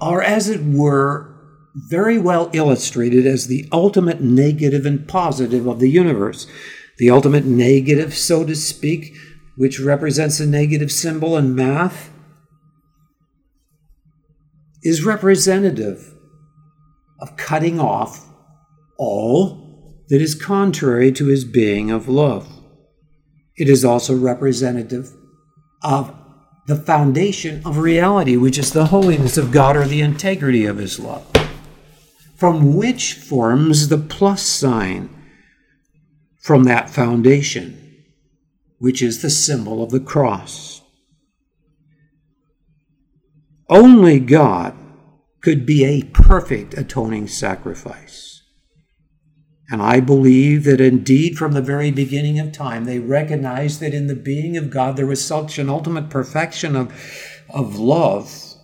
[0.00, 1.34] are, as it were,
[1.74, 6.46] very well illustrated as the ultimate negative and positive of the universe.
[6.98, 9.16] The ultimate negative, so to speak,
[9.56, 12.13] which represents a negative symbol in math,
[14.84, 16.14] is representative
[17.20, 18.28] of cutting off
[18.98, 22.48] all that is contrary to his being of love.
[23.56, 25.12] It is also representative
[25.82, 26.14] of
[26.66, 30.98] the foundation of reality, which is the holiness of God or the integrity of His
[30.98, 31.26] love,
[32.36, 35.10] from which forms the plus sign
[36.40, 38.04] from that foundation,
[38.78, 40.73] which is the symbol of the cross.
[43.68, 44.74] Only God
[45.40, 48.42] could be a perfect atoning sacrifice.
[49.70, 54.06] And I believe that indeed from the very beginning of time, they recognized that in
[54.06, 56.92] the being of God there was such an ultimate perfection of,
[57.48, 58.54] of love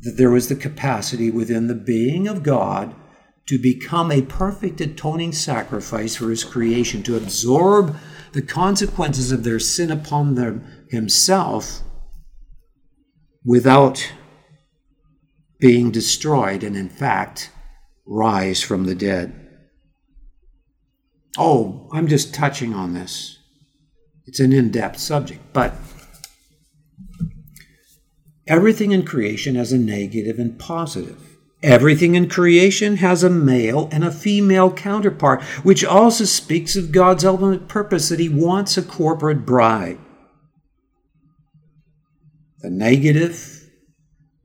[0.00, 2.94] that there was the capacity within the being of God
[3.46, 7.96] to become a perfect atoning sacrifice for his creation, to absorb
[8.32, 11.82] the consequences of their sin upon them himself
[13.46, 14.12] without
[15.60, 17.50] being destroyed, and in fact,
[18.04, 19.48] rise from the dead.
[21.38, 23.38] Oh, I'm just touching on this.
[24.26, 25.74] It's an in depth subject, but
[28.48, 31.22] everything in creation has a negative and positive.
[31.62, 37.24] Everything in creation has a male and a female counterpart, which also speaks of God's
[37.24, 39.98] ultimate purpose that He wants a corporate bride.
[42.60, 43.70] The negative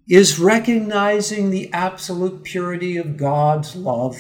[0.08, 4.18] is recognizing the absolute purity of God's love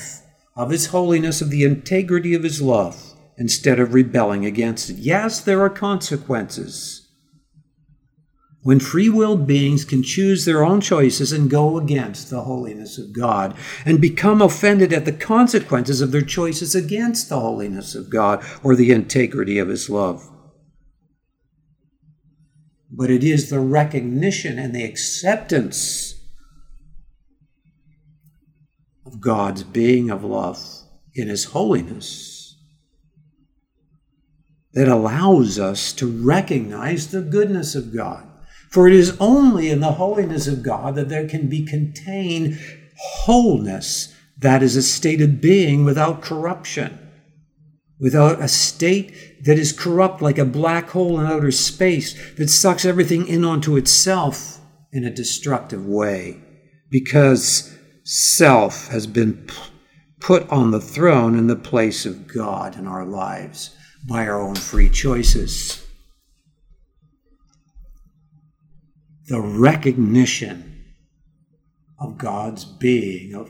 [0.55, 4.97] of his holiness, of the integrity of his love, instead of rebelling against it.
[4.97, 7.07] Yes, there are consequences.
[8.63, 13.11] when free willed beings can choose their own choices and go against the holiness of
[13.13, 18.43] God and become offended at the consequences of their choices against the holiness of God
[18.63, 20.30] or the integrity of His love.
[22.91, 26.15] But it is the recognition and the acceptance
[29.05, 30.59] of God's being of love
[31.13, 32.57] in His holiness
[34.73, 38.27] that allows us to recognize the goodness of God.
[38.69, 42.57] For it is only in the holiness of God that there can be contained
[42.97, 46.97] wholeness, that is, a state of being without corruption,
[48.01, 52.83] without a state that is corrupt like a black hole in outer space that sucks
[52.83, 54.59] everything in onto itself
[54.91, 56.37] in a destructive way,
[56.89, 57.73] because
[58.03, 59.47] self has been
[60.19, 63.73] put on the throne in the place of God in our lives
[64.05, 65.81] by our own free choices.
[69.31, 70.83] the recognition
[71.97, 73.49] of God's being, of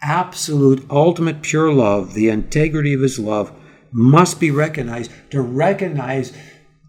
[0.00, 3.52] absolute, ultimate, pure love, the integrity of His love,
[3.92, 6.32] must be recognized to recognize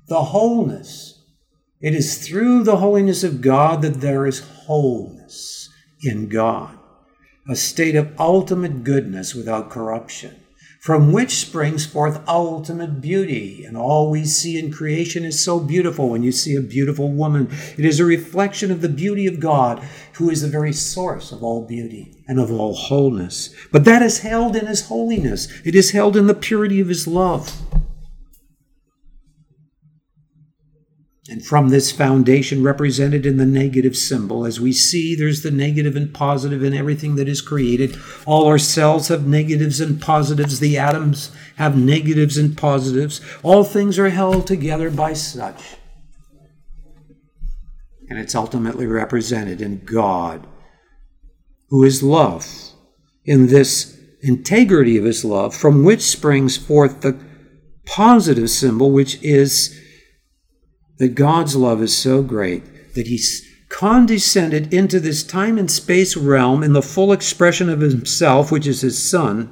[0.07, 1.23] the wholeness.
[1.79, 5.69] It is through the holiness of God that there is wholeness
[6.03, 6.77] in God,
[7.49, 10.40] a state of ultimate goodness without corruption
[10.81, 13.63] from which springs forth ultimate beauty.
[13.63, 16.09] And all we see in creation is so beautiful.
[16.09, 19.87] When you see a beautiful woman, it is a reflection of the beauty of God,
[20.13, 23.53] who is the very source of all beauty and of all wholeness.
[23.71, 27.07] But that is held in His holiness, it is held in the purity of His
[27.07, 27.61] love.
[31.31, 35.95] And from this foundation represented in the negative symbol, as we see, there's the negative
[35.95, 37.95] and positive in everything that is created.
[38.25, 40.59] All our cells have negatives and positives.
[40.59, 43.21] The atoms have negatives and positives.
[43.43, 45.77] All things are held together by such.
[48.09, 50.45] And it's ultimately represented in God,
[51.69, 52.45] who is love,
[53.23, 57.17] in this integrity of his love, from which springs forth the
[57.85, 59.77] positive symbol, which is
[61.01, 63.19] that God's love is so great that He
[63.69, 68.81] condescended into this time and space realm in the full expression of Himself, which is
[68.81, 69.51] His Son,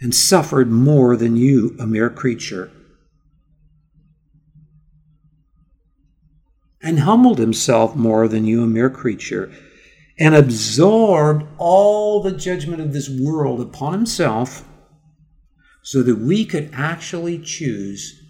[0.00, 2.70] and suffered more than you, a mere creature.
[6.80, 9.52] And humbled himself more than you, a mere creature,
[10.18, 14.66] and absorbed all the judgment of this world upon himself,
[15.82, 18.22] so that we could actually choose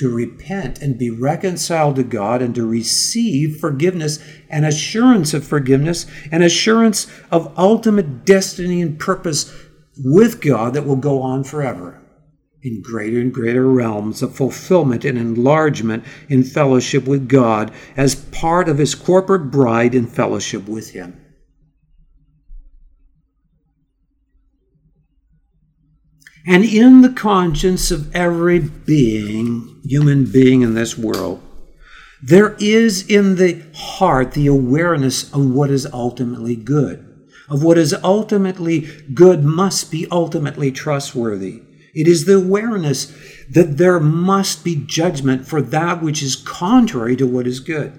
[0.00, 6.06] to repent and be reconciled to God and to receive forgiveness and assurance of forgiveness
[6.32, 9.54] and assurance of ultimate destiny and purpose
[10.02, 12.00] with God that will go on forever
[12.62, 18.70] in greater and greater realms of fulfillment and enlargement in fellowship with God as part
[18.70, 21.19] of His corporate bride in fellowship with Him.
[26.50, 31.40] And in the conscience of every being, human being in this world,
[32.20, 37.06] there is in the heart the awareness of what is ultimately good.
[37.48, 38.80] Of what is ultimately
[39.14, 41.62] good must be ultimately trustworthy.
[41.94, 43.16] It is the awareness
[43.48, 47.92] that there must be judgment for that which is contrary to what is good.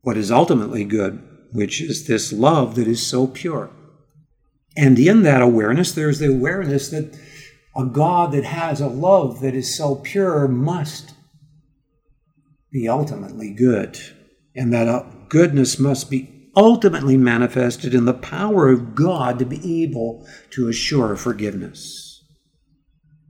[0.00, 1.22] What is ultimately good,
[1.52, 3.68] which is this love that is so pure.
[4.76, 7.18] And in that awareness, there's the awareness that
[7.76, 11.14] a God that has a love that is so pure must
[12.70, 13.98] be ultimately good.
[14.54, 19.82] And that uh, goodness must be ultimately manifested in the power of God to be
[19.82, 22.24] able to assure forgiveness.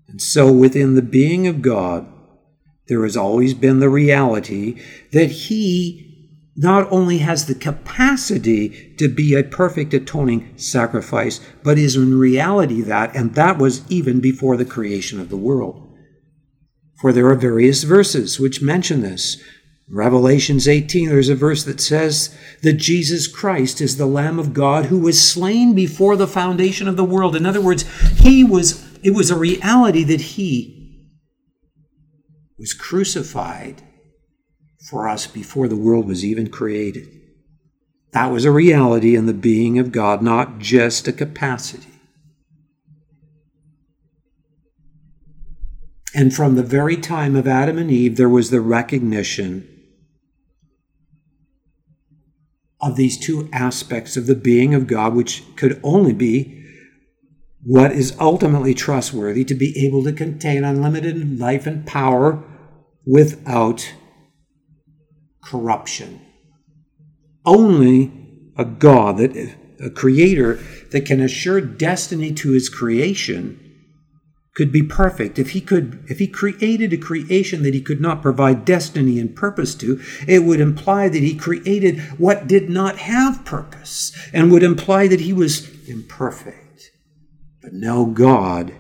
[0.08, 2.06] And so, within the being of God,
[2.86, 4.80] there has always been the reality
[5.10, 6.15] that He
[6.56, 12.80] not only has the capacity to be a perfect atoning sacrifice, but is in reality
[12.80, 15.82] that, and that was even before the creation of the world.
[17.00, 19.36] For there are various verses which mention this.
[19.88, 24.86] Revelations 18, there's a verse that says that Jesus Christ is the Lamb of God
[24.86, 27.36] who was slain before the foundation of the world.
[27.36, 27.84] In other words,
[28.18, 31.06] he was, it was a reality that he
[32.58, 33.85] was crucified
[34.88, 37.08] for us before the world was even created.
[38.12, 41.88] That was a reality in the being of God, not just a capacity.
[46.14, 49.68] And from the very time of Adam and Eve, there was the recognition
[52.80, 56.64] of these two aspects of the being of God, which could only be
[57.62, 62.42] what is ultimately trustworthy to be able to contain unlimited life and power
[63.04, 63.92] without
[65.46, 66.20] corruption.
[67.44, 68.12] Only
[68.56, 69.36] a God, that
[69.80, 70.54] a creator
[70.90, 73.62] that can assure destiny to his creation
[74.54, 75.38] could be perfect.
[75.38, 79.36] If he could if he created a creation that he could not provide destiny and
[79.36, 84.62] purpose to, it would imply that he created what did not have purpose and would
[84.62, 86.90] imply that he was imperfect.
[87.62, 88.74] But no God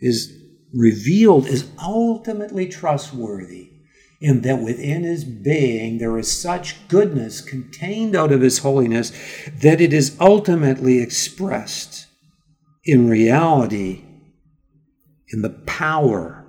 [0.00, 0.32] is
[0.74, 3.75] revealed as ultimately trustworthy
[4.26, 9.12] in that within his being there is such goodness contained out of his holiness
[9.60, 12.06] that it is ultimately expressed
[12.84, 14.04] in reality
[15.28, 16.44] in the power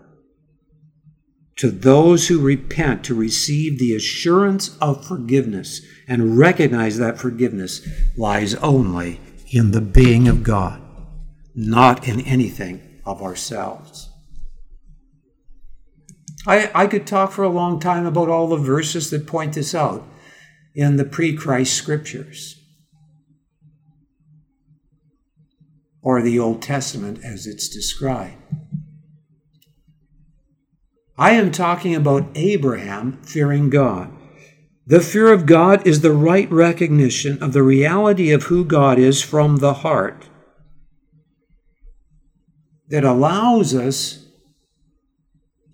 [1.55, 8.55] to those who repent to receive the assurance of forgiveness and recognize that forgiveness lies
[8.55, 9.19] only
[9.51, 10.81] in the being of God,
[11.53, 14.06] not in anything of ourselves.
[16.47, 19.75] I, I could talk for a long time about all the verses that point this
[19.75, 20.07] out
[20.73, 22.55] in the pre Christ scriptures
[26.01, 28.37] or the Old Testament as it's described.
[31.17, 34.13] I am talking about Abraham fearing God.
[34.85, 39.21] The fear of God is the right recognition of the reality of who God is
[39.21, 40.29] from the heart
[42.87, 44.26] that allows us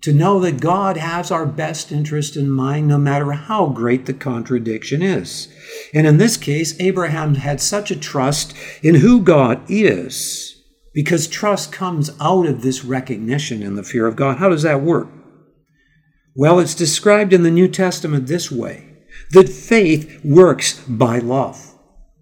[0.04, 4.12] to know that God has our best interest in mind, no matter how great the
[4.12, 5.48] contradiction is.
[5.94, 11.72] And in this case, Abraham had such a trust in who God is, because trust
[11.72, 14.36] comes out of this recognition in the fear of God.
[14.36, 15.08] How does that work?
[16.36, 18.90] Well, it's described in the New Testament this way
[19.30, 21.72] that faith works by love.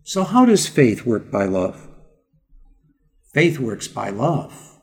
[0.04, 1.88] So, how does faith work by love?
[3.34, 4.78] Faith works by love.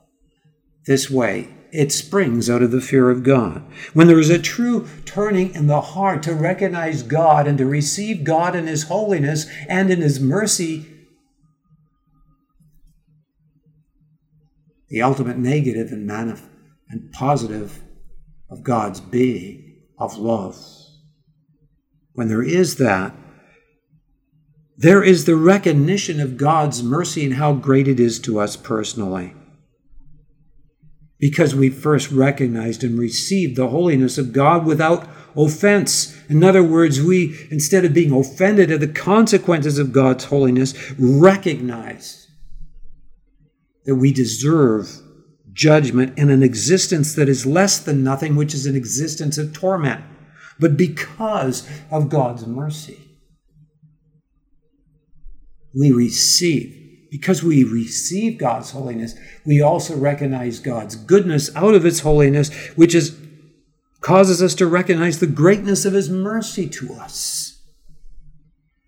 [0.85, 3.63] This way, it springs out of the fear of God.
[3.93, 8.23] When there is a true turning in the heart to recognize God and to receive
[8.23, 10.85] God in His holiness and in His mercy,
[14.89, 16.47] the ultimate negative and, manif-
[16.89, 17.81] and positive
[18.49, 20.57] of God's being, of love.
[22.13, 23.15] When there is that,
[24.75, 29.35] there is the recognition of God's mercy and how great it is to us personally
[31.19, 36.17] because we first recognized and received the holiness of God without offense.
[36.29, 42.27] In other words, we, instead of being offended at the consequences of God's holiness, recognize
[43.85, 44.89] that we deserve
[45.51, 50.03] judgment and an existence that is less than nothing, which is an existence of torment.
[50.59, 52.99] But because of God's mercy,
[55.77, 56.78] we receive
[57.09, 62.93] because we receive God's holiness, we also recognize God's goodness out of its holiness, which
[62.93, 63.17] is,
[64.01, 67.59] causes us to recognize the greatness of His mercy to us.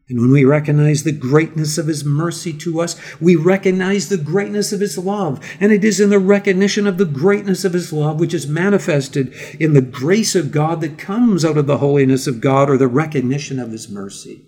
[0.07, 4.73] And when we recognize the greatness of His mercy to us, we recognize the greatness
[4.73, 5.39] of His love.
[5.59, 9.33] And it is in the recognition of the greatness of His love, which is manifested
[9.57, 12.89] in the grace of God that comes out of the holiness of God or the
[12.89, 14.41] recognition of His mercy.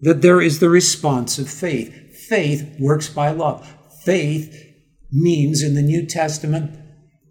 [0.00, 1.94] That there is the response of faith.
[2.28, 3.66] Faith works by love.
[4.04, 4.74] Faith
[5.10, 6.78] means in the New Testament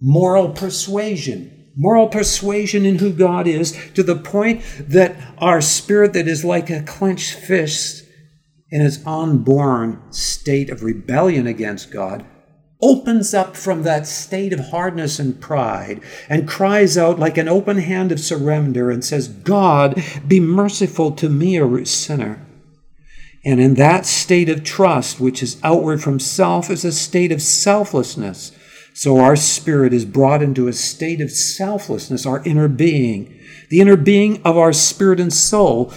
[0.02, 1.52] moral persuasion.
[1.78, 6.70] Moral persuasion in who God is to the point that our spirit, that is like
[6.70, 8.06] a clenched fist
[8.70, 12.26] in its unborn state of rebellion against God,
[12.82, 17.78] opens up from that state of hardness and pride and cries out like an open
[17.78, 22.45] hand of surrender and says, God, be merciful to me, a sinner.
[23.46, 27.42] And in that state of trust, which is outward from self, is a state of
[27.42, 28.52] selflessness.
[28.96, 33.40] So our spirit is brought into a state of selflessness, our inner being.
[33.70, 35.94] The inner being of our spirit and soul,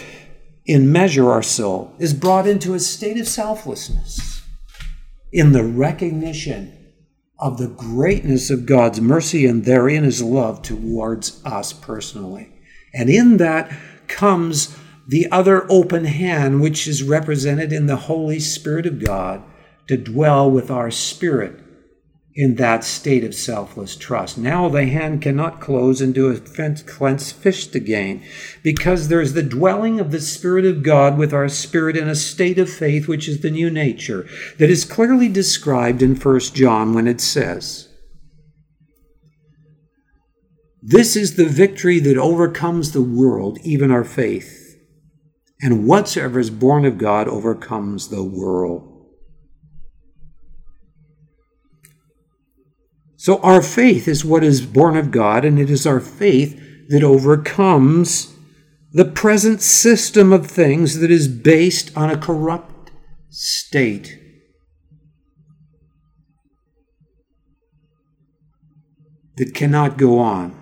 [0.66, 4.42] in measure our soul, is brought into a state of selflessness
[5.32, 6.74] in the recognition
[7.38, 12.52] of the greatness of God's mercy and therein his love towards us personally.
[12.92, 13.72] And in that
[14.08, 14.76] comes
[15.08, 19.42] the other open hand, which is represented in the Holy Spirit of God,
[19.86, 21.60] to dwell with our spirit
[22.34, 24.36] in that state of selfless trust.
[24.36, 28.22] Now the hand cannot close into a clenched fist again,
[28.62, 32.58] because there's the dwelling of the Spirit of God with our spirit in a state
[32.58, 34.28] of faith, which is the new nature,
[34.58, 37.88] that is clearly described in 1 John when it says,
[40.82, 44.57] This is the victory that overcomes the world, even our faith
[45.60, 48.94] and whatsoever is born of God overcomes the world.
[53.16, 57.02] So our faith is what is born of God, and it is our faith that
[57.02, 58.34] overcomes
[58.92, 62.90] the present system of things that is based on a corrupt
[63.28, 64.18] state.
[69.36, 70.56] That cannot go on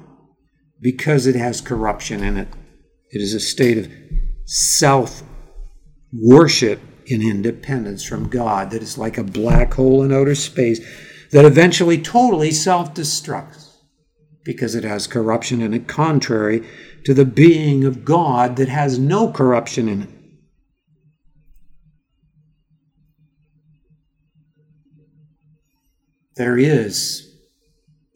[0.80, 2.48] because it has corruption in it.
[3.10, 3.90] It is a state of
[4.46, 5.22] self
[6.12, 10.80] worship in independence from God that is like a black hole in outer space
[11.32, 13.74] that eventually totally self destructs
[14.44, 16.66] because it has corruption in it, contrary
[17.04, 20.08] to the being of God that has no corruption in it.
[26.36, 27.34] There is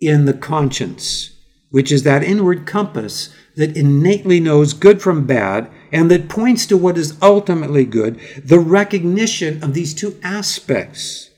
[0.00, 1.36] in the conscience,
[1.70, 6.76] which is that inward compass that innately knows good from bad and that points to
[6.76, 11.30] what is ultimately good, the recognition of these two aspects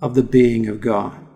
[0.00, 1.26] of the being of God.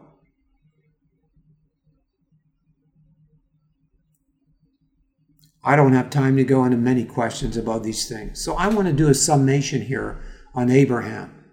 [5.63, 8.43] I don't have time to go into many questions about these things.
[8.43, 10.21] So I want to do a summation here
[10.55, 11.45] on Abraham.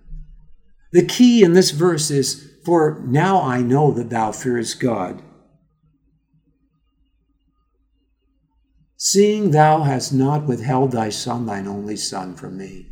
[0.91, 5.23] The key in this verse is For now I know that thou fearest God
[9.03, 12.87] seeing thou hast not withheld thy son, thine only son, from me.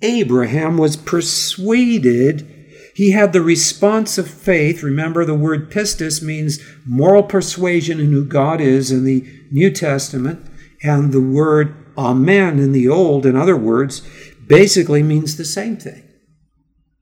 [0.00, 2.48] Abraham was persuaded.
[2.94, 4.84] He had the response of faith.
[4.84, 10.46] Remember, the word pistis means moral persuasion in who God is in the New Testament,
[10.84, 14.08] and the word amen in the Old, in other words,
[14.46, 16.04] basically means the same thing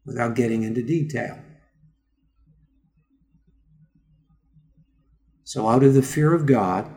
[0.06, 1.38] without getting into detail.
[5.52, 6.90] So, out of the fear of God,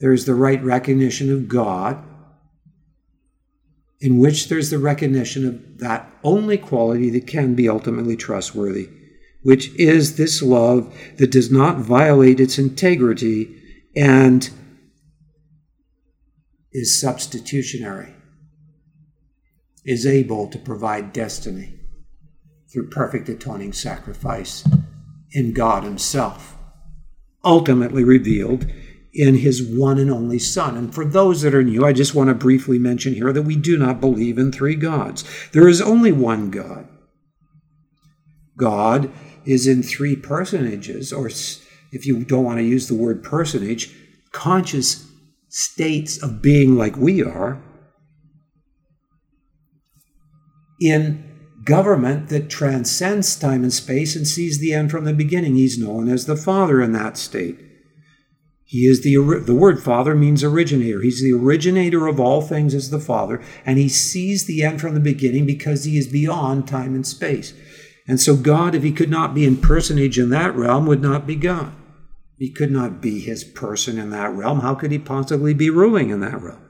[0.00, 2.02] there's the right recognition of God,
[4.00, 8.88] in which there's the recognition of that only quality that can be ultimately trustworthy,
[9.42, 13.54] which is this love that does not violate its integrity
[13.94, 14.48] and
[16.72, 18.14] is substitutionary,
[19.84, 21.78] is able to provide destiny
[22.72, 24.64] through perfect atoning sacrifice
[25.32, 26.56] in God Himself,
[27.44, 28.66] ultimately revealed
[29.12, 30.76] in His one and only Son.
[30.76, 33.56] And for those that are new, I just want to briefly mention here that we
[33.56, 35.24] do not believe in three gods.
[35.52, 36.88] There is only one God.
[38.56, 39.10] God
[39.44, 43.94] is in three personages, or if you don't want to use the word personage,
[44.30, 45.06] conscious
[45.48, 47.62] states of being like we are,
[50.80, 51.31] in
[51.64, 55.54] government that transcends time and space and sees the end from the beginning.
[55.54, 57.58] He's known as the Father in that state.
[58.64, 61.02] He is the the word Father means originator.
[61.02, 64.94] He's the originator of all things as the Father, and he sees the end from
[64.94, 67.52] the beginning because he is beyond time and space.
[68.08, 71.26] And so God, if he could not be in personage in that realm, would not
[71.26, 71.72] be God.
[72.38, 74.60] He could not be his person in that realm.
[74.60, 76.64] How could he possibly be ruling in that realm?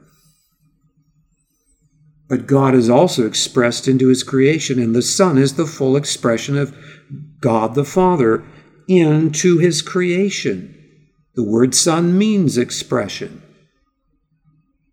[2.29, 6.57] But God is also expressed into his creation, and the Son is the full expression
[6.57, 6.75] of
[7.39, 8.43] God the Father
[8.87, 10.73] into his creation.
[11.35, 13.41] The word Son means expression.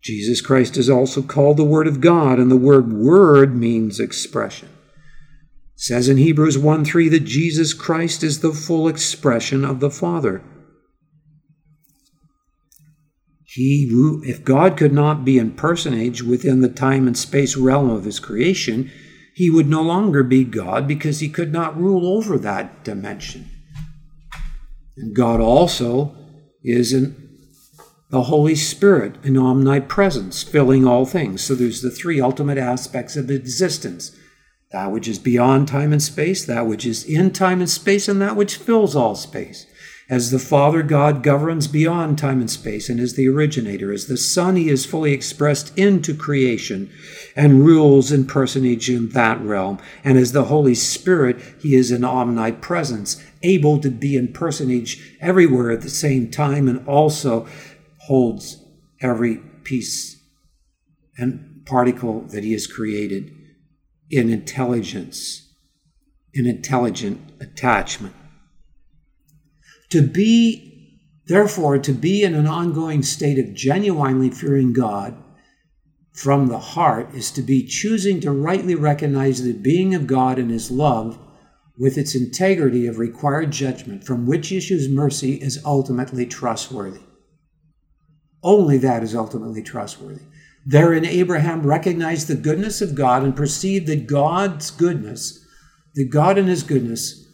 [0.01, 4.69] Jesus Christ is also called the Word of God, and the word Word means expression.
[5.75, 9.91] It says in Hebrews 1 3 that Jesus Christ is the full expression of the
[9.91, 10.41] Father.
[13.53, 13.89] He,
[14.23, 18.17] if God could not be in personage within the time and space realm of his
[18.17, 18.89] creation,
[19.35, 23.49] he would no longer be God because he could not rule over that dimension.
[24.95, 26.15] And God also
[26.63, 27.39] is in
[28.09, 31.41] the Holy Spirit an omnipresence, filling all things.
[31.43, 34.15] So there's the three ultimate aspects of existence
[34.71, 38.21] that which is beyond time and space, that which is in time and space, and
[38.21, 39.65] that which fills all space.
[40.11, 44.17] As the Father God governs beyond time and space and is the originator, as the
[44.17, 46.91] Son, he is fully expressed into creation
[47.33, 49.79] and rules in personage in that realm.
[50.03, 55.71] And as the Holy Spirit, he is in omnipresence, able to be in personage everywhere
[55.71, 57.47] at the same time and also
[57.99, 58.61] holds
[58.99, 60.21] every piece
[61.17, 63.33] and particle that he has created
[64.09, 65.53] in intelligence,
[66.33, 68.13] in intelligent attachment.
[69.91, 75.21] To be, therefore, to be in an ongoing state of genuinely fearing God
[76.13, 80.51] from the heart is to be choosing to rightly recognize the being of God and
[80.51, 81.17] His love
[81.77, 87.01] with its integrity of required judgment, from which issues mercy is ultimately trustworthy.
[88.43, 90.23] Only that is ultimately trustworthy.
[90.65, 95.43] Therein, Abraham recognized the goodness of God and perceived that God's goodness,
[95.95, 97.25] that God in his goodness,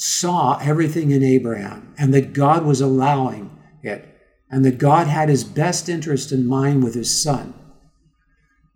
[0.00, 4.08] saw everything in Abraham and that God was allowing it
[4.50, 7.52] and that God had his best interest in mind with his son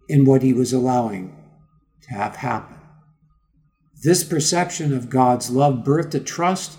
[0.06, 1.34] in what he was allowing
[2.02, 2.76] to have happen.
[4.02, 6.76] This perception of God's love birthed a trust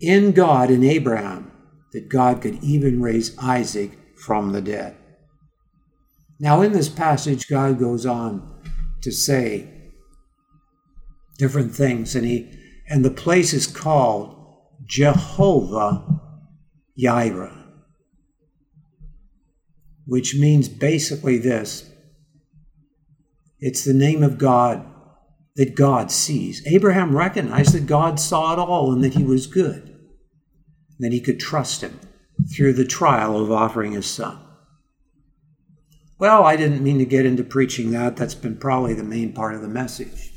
[0.00, 1.52] in God in Abraham
[1.92, 4.96] that God could even raise Isaac from the dead.
[6.40, 8.60] Now, in this passage, God goes on
[9.02, 9.68] to say
[11.38, 12.56] different things, and he
[12.90, 14.36] and the place is called
[14.84, 16.20] Jehovah
[17.00, 17.56] Yireh,
[20.04, 21.88] which means basically this
[23.60, 24.84] it's the name of God
[25.54, 26.66] that God sees.
[26.66, 29.96] Abraham recognized that God saw it all and that he was good,
[30.98, 32.00] that he could trust him
[32.54, 34.38] through the trial of offering his son.
[36.18, 38.16] Well, I didn't mean to get into preaching that.
[38.16, 40.32] That's been probably the main part of the message.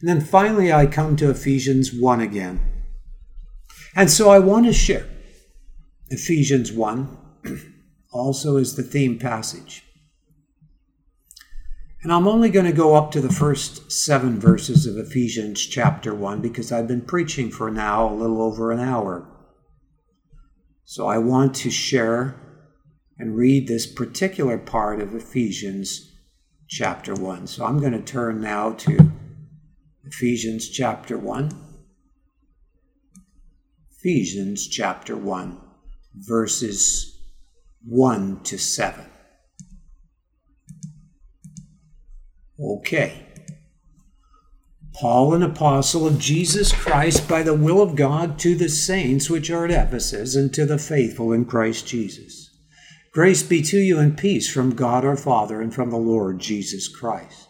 [0.00, 2.60] And then finally, I come to Ephesians 1 again.
[3.94, 5.06] And so I want to share
[6.08, 7.18] Ephesians 1,
[8.12, 9.82] also is the theme passage.
[12.02, 16.14] And I'm only going to go up to the first seven verses of Ephesians chapter
[16.14, 19.26] 1 because I've been preaching for now a little over an hour.
[20.84, 22.36] So I want to share
[23.18, 26.12] and read this particular part of Ephesians
[26.68, 27.46] chapter 1.
[27.48, 29.10] So I'm going to turn now to
[30.06, 31.50] Ephesians chapter 1.
[33.98, 35.60] Ephesians chapter 1,
[36.14, 37.20] verses
[37.84, 39.04] 1 to 7.
[42.60, 43.26] Okay.
[44.94, 49.50] Paul, an apostle of Jesus Christ by the will of God, to the saints which
[49.50, 52.56] are at Ephesus, and to the faithful in Christ Jesus.
[53.12, 56.86] Grace be to you and peace from God our Father and from the Lord Jesus
[56.86, 57.45] Christ.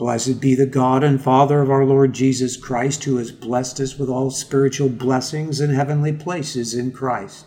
[0.00, 3.98] Blessed be the God and Father of our Lord Jesus Christ, who has blessed us
[3.98, 7.44] with all spiritual blessings in heavenly places in Christ,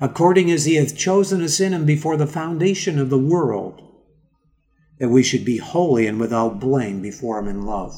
[0.00, 3.82] according as he hath chosen us in him before the foundation of the world,
[5.00, 7.96] that we should be holy and without blame before him in love,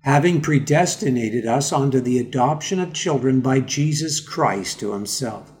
[0.00, 5.52] having predestinated us unto the adoption of children by Jesus Christ to himself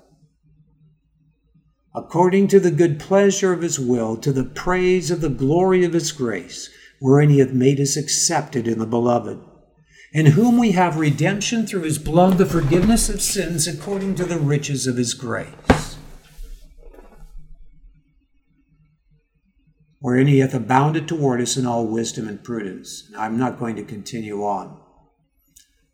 [1.94, 5.92] according to the good pleasure of his will, to the praise of the glory of
[5.92, 6.70] his grace,
[7.00, 9.38] wherein he hath made us accepted in the beloved,
[10.12, 14.38] in whom we have redemption through his blood, the forgiveness of sins according to the
[14.38, 15.96] riches of his grace.
[19.98, 23.12] Wherein he hath abounded toward us in all wisdom and prudence.
[23.18, 24.80] I'm not going to continue on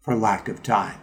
[0.00, 1.00] for lack of time.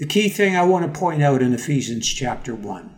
[0.00, 2.95] The key thing I want to point out in Ephesians chapter 1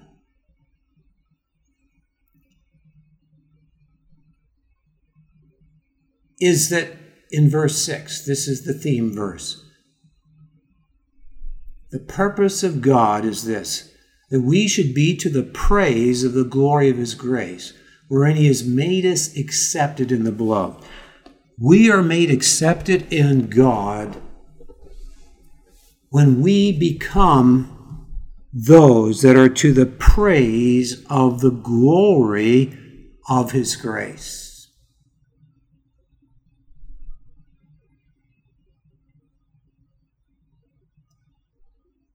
[6.41, 6.93] is that
[7.30, 9.64] in verse 6, this is the theme verse.
[11.91, 13.93] The purpose of God is this
[14.30, 17.72] that we should be to the praise of the glory of His grace,
[18.09, 20.84] wherein He has made us accepted in the beloved.
[21.59, 24.20] We are made accepted in God
[26.11, 28.07] when we become
[28.53, 32.76] those that are to the praise of the glory
[33.28, 34.48] of His grace.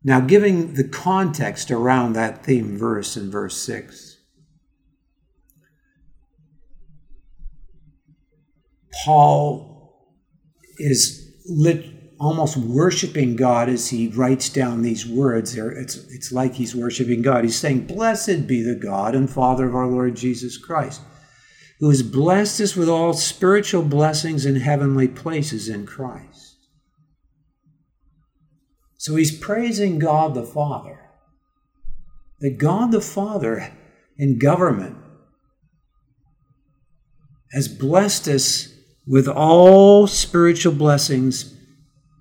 [0.03, 4.17] Now, giving the context around that theme verse in verse 6,
[9.05, 9.73] Paul
[10.77, 11.85] is lit,
[12.19, 15.55] almost worshiping God as he writes down these words.
[15.55, 17.45] It's, it's like he's worshiping God.
[17.45, 21.01] He's saying, Blessed be the God and Father of our Lord Jesus Christ,
[21.79, 26.42] who has blessed us with all spiritual blessings in heavenly places in Christ.
[29.03, 30.97] So he's praising God the Father.
[32.39, 33.69] That God the Father
[34.17, 34.95] in government
[37.51, 38.73] has blessed us
[39.05, 41.53] with all spiritual blessings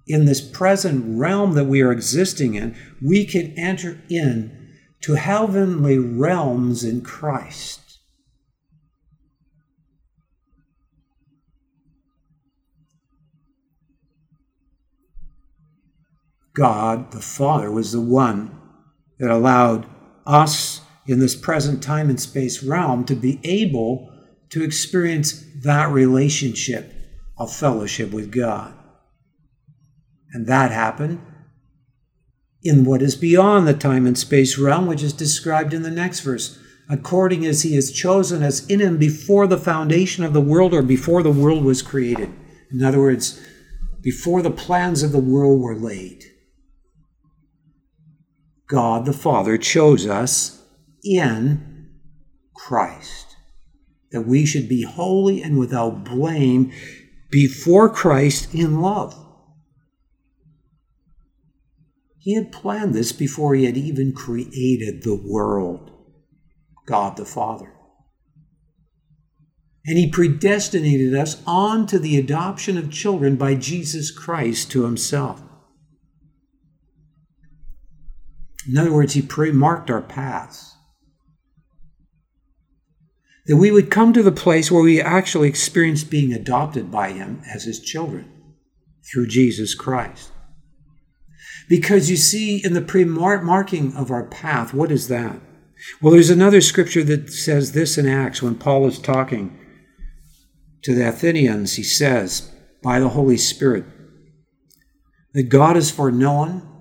[0.08, 2.74] in this present realm that we are existing in.
[3.00, 4.72] We can enter in
[5.02, 7.81] to heavenly realms in Christ.
[16.54, 18.58] God, the Father, was the one
[19.18, 19.86] that allowed
[20.26, 24.12] us in this present time and space realm to be able
[24.50, 26.92] to experience that relationship
[27.38, 28.74] of fellowship with God.
[30.32, 31.20] And that happened
[32.62, 36.20] in what is beyond the time and space realm, which is described in the next
[36.20, 40.72] verse, according as he has chosen us in him before the foundation of the world
[40.72, 42.32] or before the world was created.
[42.70, 43.40] In other words,
[44.00, 46.31] before the plans of the world were laid.
[48.72, 50.62] God the Father chose us
[51.04, 51.90] in
[52.54, 53.36] Christ,
[54.12, 56.72] that we should be holy and without blame
[57.30, 59.14] before Christ in love.
[62.18, 65.90] He had planned this before he had even created the world,
[66.86, 67.74] God the Father.
[69.84, 75.42] And he predestinated us on to the adoption of children by Jesus Christ to himself.
[78.68, 80.76] In other words, he pre marked our paths.
[83.46, 87.42] That we would come to the place where we actually experience being adopted by him
[87.52, 88.30] as his children
[89.10, 90.30] through Jesus Christ.
[91.68, 95.40] Because you see, in the pre marking of our path, what is that?
[96.00, 99.58] Well, there's another scripture that says this in Acts when Paul is talking
[100.82, 101.74] to the Athenians.
[101.74, 102.48] He says,
[102.82, 103.84] by the Holy Spirit,
[105.34, 106.71] that God has foreknown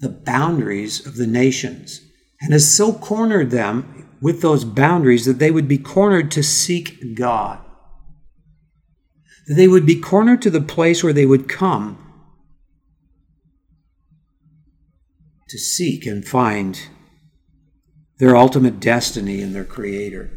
[0.00, 2.00] the boundaries of the nations
[2.40, 7.14] and has so cornered them with those boundaries that they would be cornered to seek
[7.14, 7.58] God.
[9.46, 12.02] That they would be cornered to the place where they would come
[15.48, 16.88] to seek and find
[18.18, 20.30] their ultimate destiny in their Creator.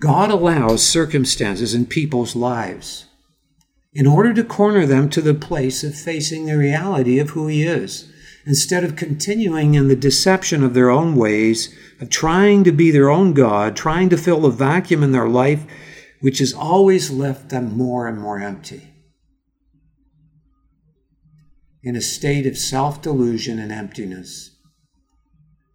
[0.00, 3.07] God allows circumstances in people's lives
[3.98, 7.64] in order to corner them to the place of facing the reality of who He
[7.64, 8.08] is,
[8.46, 13.10] instead of continuing in the deception of their own ways, of trying to be their
[13.10, 15.66] own God, trying to fill the vacuum in their life,
[16.20, 18.88] which has always left them more and more empty.
[21.82, 24.52] In a state of self delusion and emptiness.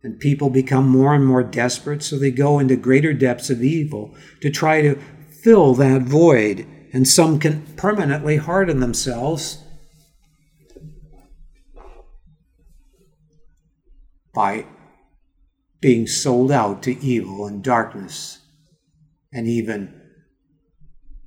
[0.01, 4.15] And people become more and more desperate, so they go into greater depths of evil
[4.39, 4.97] to try to
[5.43, 9.57] fill that void and some can permanently harden themselves
[14.33, 14.65] by
[15.81, 18.39] being sold out to evil and darkness
[19.33, 20.01] and even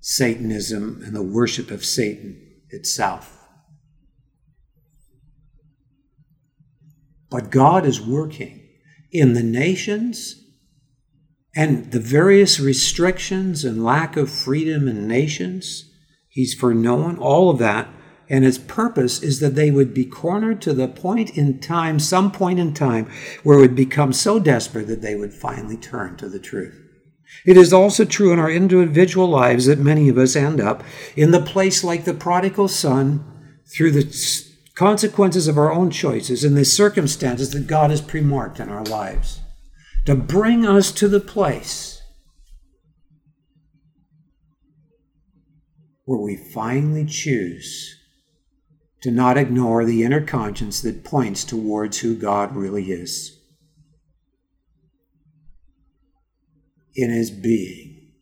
[0.01, 2.41] Satanism and the worship of Satan
[2.71, 3.37] itself.
[7.29, 8.69] But God is working
[9.11, 10.46] in the nations
[11.57, 15.91] and the various restrictions and lack of freedom in nations,
[16.29, 17.89] he's foreknown all of that.
[18.29, 22.31] And his purpose is that they would be cornered to the point in time, some
[22.31, 23.09] point in time,
[23.43, 26.79] where it would become so desperate that they would finally turn to the truth.
[27.47, 30.83] It is also true in our individual lives that many of us end up
[31.15, 33.25] in the place like the prodigal son
[33.67, 34.45] through the
[34.75, 39.41] consequences of our own choices and the circumstances that God has premarked in our lives
[40.07, 42.01] to bring us to the place
[46.05, 47.93] where we finally choose
[49.03, 53.37] to not ignore the inner conscience that points towards who God really is.
[56.95, 58.13] In His being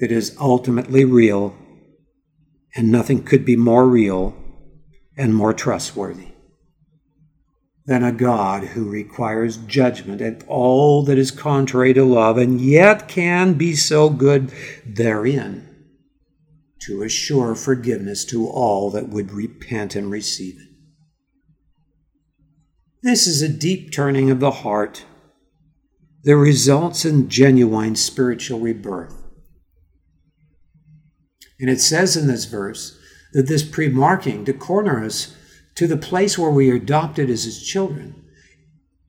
[0.00, 1.56] that is ultimately real,
[2.74, 4.34] and nothing could be more real
[5.16, 6.29] and more trustworthy
[7.90, 13.08] than a God who requires judgment and all that is contrary to love, and yet
[13.08, 14.52] can be so good
[14.86, 15.66] therein
[16.82, 20.68] to assure forgiveness to all that would repent and receive it.
[23.02, 25.04] This is a deep turning of the heart
[26.22, 29.20] that results in genuine spiritual rebirth.
[31.58, 32.96] And it says in this verse
[33.32, 35.34] that this pre marking to corner us
[35.80, 38.14] to the place where we are adopted as his children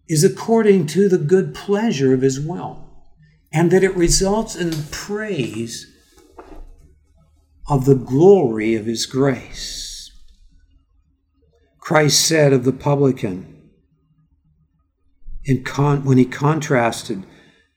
[0.08, 2.88] is according to the good pleasure of his will,
[3.52, 5.86] and that it results in praise
[7.68, 10.12] of the glory of his grace.
[11.78, 13.70] Christ said of the publican,
[15.44, 17.26] in con- when he contrasted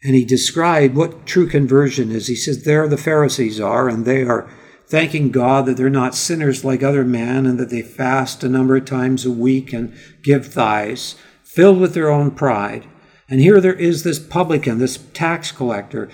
[0.04, 4.22] and he described what true conversion is, he says, There the Pharisees are, and they
[4.22, 4.48] are
[4.86, 8.76] thanking God that they're not sinners like other men and that they fast a number
[8.76, 12.86] of times a week and give tithes, filled with their own pride.
[13.28, 16.10] And here there is this publican, this tax collector,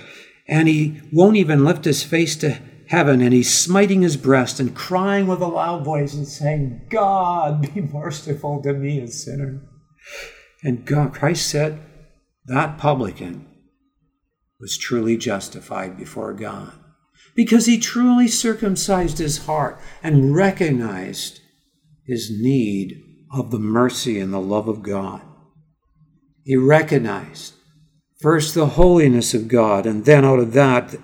[0.47, 4.75] and he won't even lift his face to heaven, and he's smiting his breast and
[4.75, 9.63] crying with a loud voice and saying, God, be merciful to me, a sinner.
[10.63, 11.81] And God, Christ said,
[12.47, 13.47] that publican
[14.59, 16.73] was truly justified before God
[17.35, 21.41] because he truly circumcised his heart and recognized
[22.05, 23.03] his need
[23.33, 25.23] of the mercy and the love of God.
[26.45, 27.55] He recognized
[28.21, 30.97] first the holiness of God, and then out of that,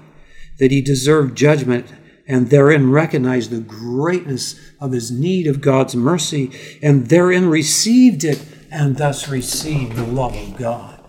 [0.59, 1.87] that he deserved judgment,
[2.27, 6.51] and therein recognized the greatness of his need of God's mercy,
[6.83, 11.01] and therein received it, and thus received the love of God.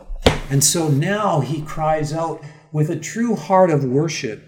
[0.49, 4.46] And so now he cries out with a true heart of worship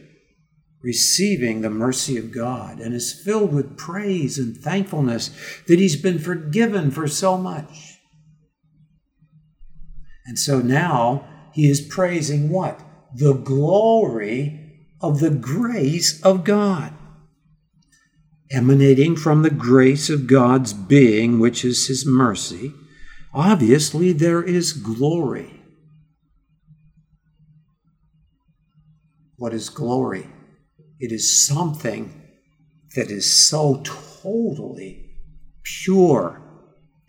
[0.82, 5.30] receiving the mercy of God and is filled with praise and thankfulness
[5.68, 7.98] that he's been forgiven for so much.
[10.26, 12.80] And so now he is praising what?
[13.14, 16.94] The glory of the grace of God.
[18.52, 22.74] Emanating from the grace of God's being, which is his mercy,
[23.34, 25.62] obviously there is glory.
[29.38, 30.28] What is glory?
[31.00, 32.22] It is something
[32.96, 35.12] that is so totally
[35.64, 36.42] pure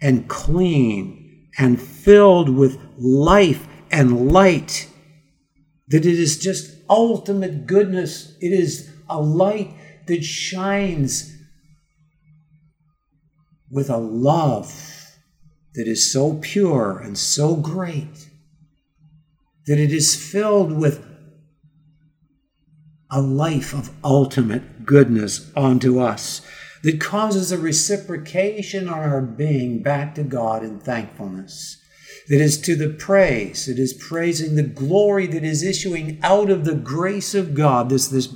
[0.01, 4.89] and clean and filled with life and light
[5.89, 8.37] that it is just ultimate goodness.
[8.41, 9.75] It is a light
[10.07, 11.37] that shines
[13.71, 14.73] with a love
[15.75, 18.29] that is so pure and so great
[19.67, 21.05] that it is filled with
[23.11, 26.43] a life of ultimate goodness onto us
[26.83, 31.77] that causes a reciprocation on our being back to God in thankfulness.
[32.29, 36.65] That is to the praise, it is praising the glory that is issuing out of
[36.65, 38.33] the grace of God, this, this,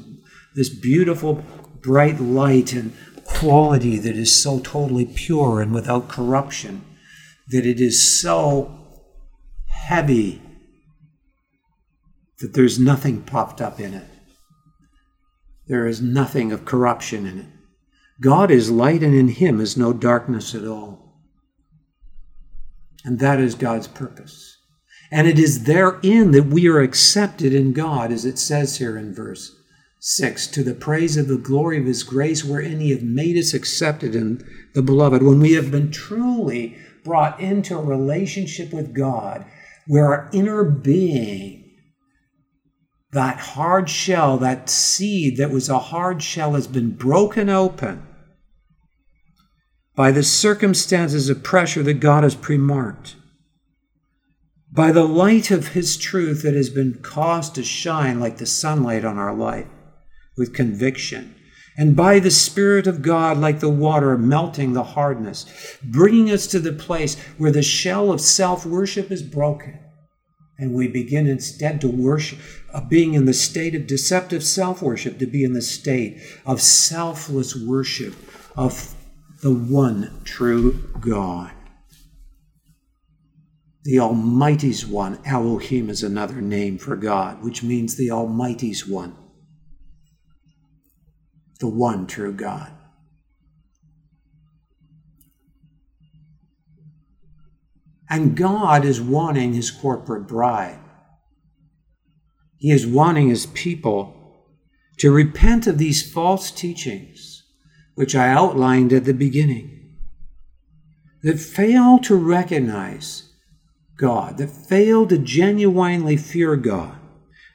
[0.55, 1.45] this beautiful
[1.81, 2.93] bright light and
[3.25, 6.85] quality that is so totally pure and without corruption,
[7.49, 8.79] that it is so
[9.69, 10.43] heavy
[12.41, 14.07] that there's nothing popped up in it.
[15.67, 17.47] There is nothing of corruption in it.
[18.21, 21.15] God is light, and in him is no darkness at all.
[23.05, 24.59] And that is God's purpose.
[25.11, 29.15] And it is therein that we are accepted in God, as it says here in
[29.15, 29.55] verse
[30.01, 33.55] 6 to the praise of the glory of his grace, wherein he hath made us
[33.55, 35.23] accepted in the beloved.
[35.23, 39.45] When we have been truly brought into a relationship with God,
[39.87, 41.64] where our inner being
[43.15, 48.07] that hard shell, that seed that was a hard shell, has been broken open
[49.97, 53.15] by the circumstances of pressure that God has premarked,
[54.71, 59.05] by the light of His truth that has been caused to shine like the sunlight
[59.05, 59.69] on our life
[60.37, 61.35] with conviction,
[61.79, 65.47] and by the Spirit of God like the water melting the hardness,
[65.83, 69.79] bringing us to the place where the shell of self worship is broken
[70.59, 72.39] and we begin instead to worship,
[72.75, 76.61] uh, being in the state of deceptive self worship, to be in the state of
[76.61, 78.15] selfless worship
[78.57, 78.95] of
[79.43, 81.53] the one true God.
[83.85, 89.15] The Almighty's One, Elohim is another name for God, which means the Almighty's One,
[91.61, 92.73] the one true God.
[98.11, 100.79] And God is wanting his corporate bride.
[102.65, 104.17] He is wanting his people
[104.97, 107.43] to repent of these false teachings,
[107.95, 109.99] which I outlined at the beginning,
[111.23, 113.29] that fail to recognize
[113.99, 116.97] God, that fail to genuinely fear God.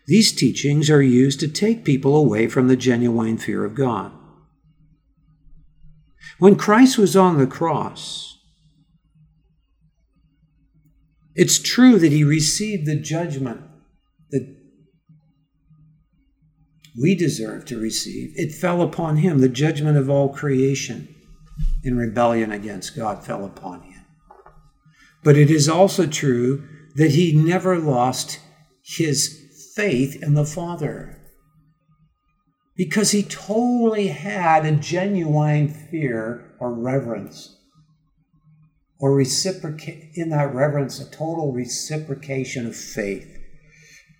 [0.05, 4.11] These teachings are used to take people away from the genuine fear of God.
[6.37, 8.37] When Christ was on the cross,
[11.33, 13.68] it's true that he received the judgment
[16.97, 18.31] we deserve to receive.
[18.35, 19.39] It fell upon him.
[19.39, 21.13] The judgment of all creation
[21.83, 24.05] in rebellion against God fell upon him.
[25.23, 28.39] But it is also true that he never lost
[28.83, 31.19] his faith in the Father
[32.75, 37.57] because he totally had a genuine fear or reverence
[38.99, 43.37] or reciprocate in that reverence a total reciprocation of faith.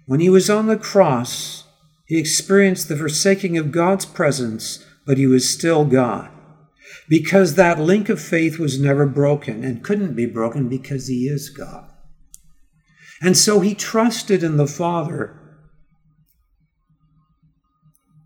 [0.06, 1.64] When he was on the cross,
[2.10, 6.32] he experienced the forsaking of God's presence, but he was still God.
[7.08, 11.50] Because that link of faith was never broken and couldn't be broken because he is
[11.50, 11.88] God.
[13.22, 15.40] And so he trusted in the Father.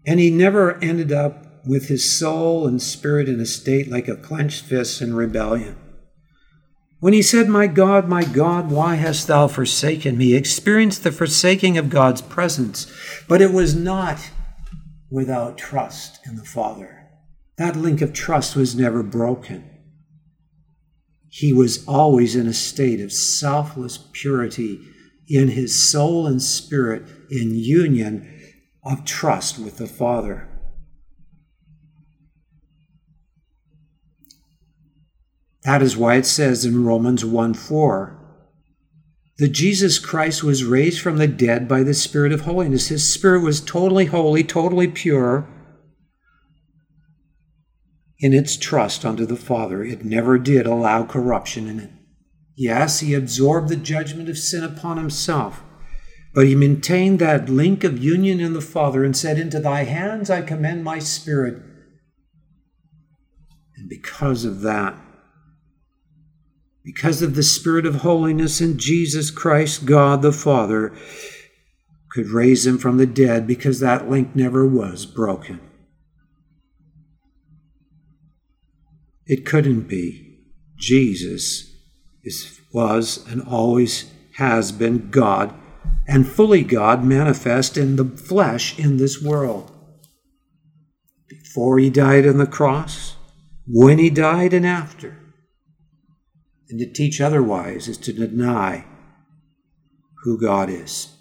[0.07, 4.15] And he never ended up with his soul and spirit in a state like a
[4.15, 5.75] clenched fist in rebellion.
[7.03, 10.35] When he said, My God, my God, why hast thou forsaken me?
[10.35, 12.89] Experienced the forsaking of God's presence,
[13.27, 14.29] but it was not
[15.09, 17.09] without trust in the Father.
[17.57, 19.69] That link of trust was never broken.
[21.27, 24.79] he was always in a state of selfless purity
[25.27, 28.33] in his soul and spirit in union
[28.85, 30.47] of trust with the Father.
[35.65, 38.19] That is why it says in Romans 1 4
[39.39, 42.89] that Jesus Christ was raised from the dead by the Spirit of holiness.
[42.89, 45.47] His spirit was totally holy, totally pure
[48.19, 49.83] in its trust unto the Father.
[49.83, 51.89] It never did allow corruption in it.
[52.55, 55.63] Yes, he absorbed the judgment of sin upon himself,
[56.35, 60.29] but he maintained that link of union in the Father and said, Into thy hands
[60.29, 61.61] I commend my spirit.
[63.75, 64.95] And because of that,
[66.83, 70.93] because of the Spirit of holiness in Jesus Christ, God the Father
[72.11, 75.59] could raise him from the dead because that link never was broken.
[79.25, 80.41] It couldn't be.
[80.77, 81.73] Jesus
[82.23, 85.53] is, was and always has been God
[86.07, 89.71] and fully God manifest in the flesh in this world.
[91.29, 93.15] Before he died on the cross,
[93.65, 95.22] when he died, and after.
[96.73, 98.85] And to teach otherwise is to deny
[100.23, 101.15] who God is.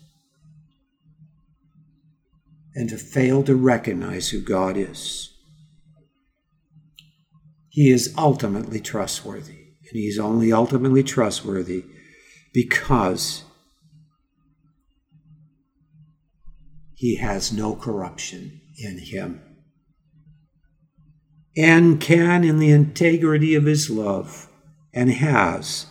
[2.74, 5.28] And to fail to recognize who God is.
[7.68, 11.84] He is ultimately trustworthy, and He is only ultimately trustworthy
[12.54, 13.44] because
[16.94, 19.42] He has no corruption in Him.
[21.54, 24.48] And can, in the integrity of His love,
[24.92, 25.86] and has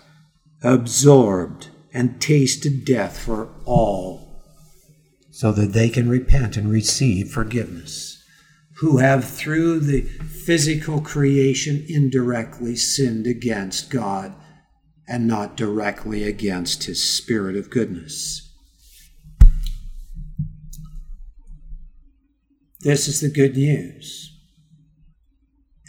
[0.63, 4.43] absorbed and tasted death for all,
[5.31, 8.23] so that they can repent and receive forgiveness,
[8.77, 14.33] who have through the physical creation indirectly sinned against God
[15.07, 18.47] and not directly against His Spirit of goodness.
[22.79, 24.30] This is the good news.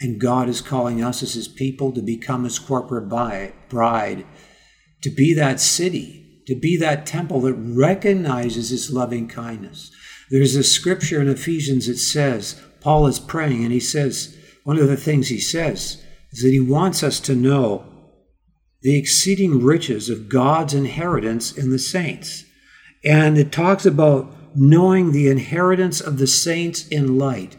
[0.02, 4.26] And God is calling us as His people to become His corporate bride,
[5.02, 9.90] to be that city, to be that temple that recognizes His loving kindness.
[10.30, 14.88] There's a scripture in Ephesians that says, Paul is praying, and he says, one of
[14.88, 16.02] the things he says
[16.32, 17.84] is that he wants us to know
[18.80, 22.44] the exceeding riches of God's inheritance in the saints.
[23.04, 27.56] And it talks about knowing the inheritance of the saints in light.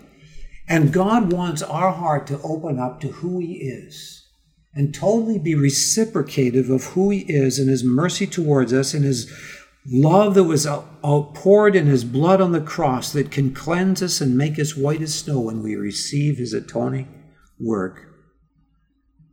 [0.68, 4.27] And God wants our heart to open up to who He is
[4.73, 9.31] and totally be reciprocative of who He is and His mercy towards us and His
[9.85, 14.38] love that was outpoured in His blood on the cross that can cleanse us and
[14.38, 17.23] make us white as snow when we receive His atoning
[17.60, 18.07] work.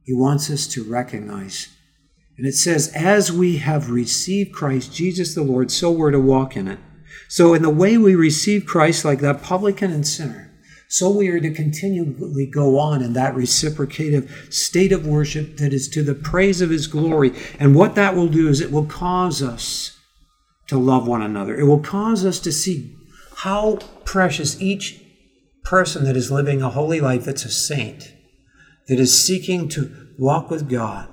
[0.05, 1.69] He wants us to recognize.
[2.37, 6.57] And it says, as we have received Christ Jesus the Lord, so we're to walk
[6.57, 6.79] in it.
[7.29, 10.50] So, in the way we receive Christ, like that publican and sinner,
[10.91, 15.89] so we are to continually go on in that reciprocative state of worship that is
[15.91, 17.33] to the praise of His glory.
[17.61, 19.97] And what that will do is it will cause us
[20.67, 21.57] to love one another.
[21.57, 22.93] It will cause us to see
[23.37, 25.01] how precious each
[25.63, 28.13] person that is living a holy life that's a saint,
[28.89, 31.09] that is seeking to walk with God,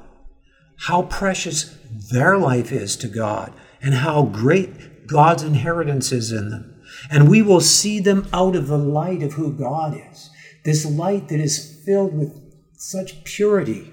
[0.87, 1.77] how precious
[2.11, 6.76] their life is to God, and how great God's inheritance is in them.
[7.09, 10.29] And we will see them out of the light of who God is.
[10.63, 12.33] This light that is filled with
[12.73, 13.91] such purity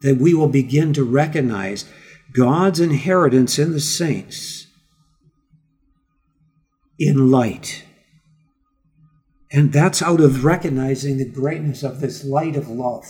[0.00, 1.90] that we will begin to recognize
[2.32, 4.66] God's inheritance in the saints
[6.98, 7.84] in light.
[9.50, 13.04] And that's out of recognizing the greatness of this light of love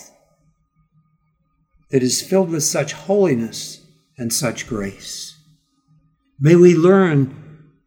[1.90, 3.84] that is filled with such holiness
[4.18, 5.36] and such grace.
[6.38, 7.43] May we learn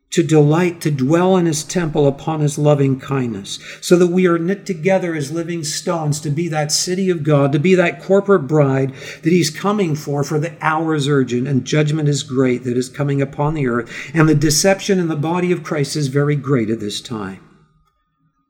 [0.09, 4.39] to delight to dwell in his temple upon his loving kindness, so that we are
[4.39, 8.47] knit together as living stones to be that city of God, to be that corporate
[8.47, 8.93] bride
[9.23, 12.89] that he's coming for, for the hour is urgent and judgment is great that is
[12.89, 16.69] coming upon the earth, and the deception in the body of Christ is very great
[16.69, 17.43] at this time.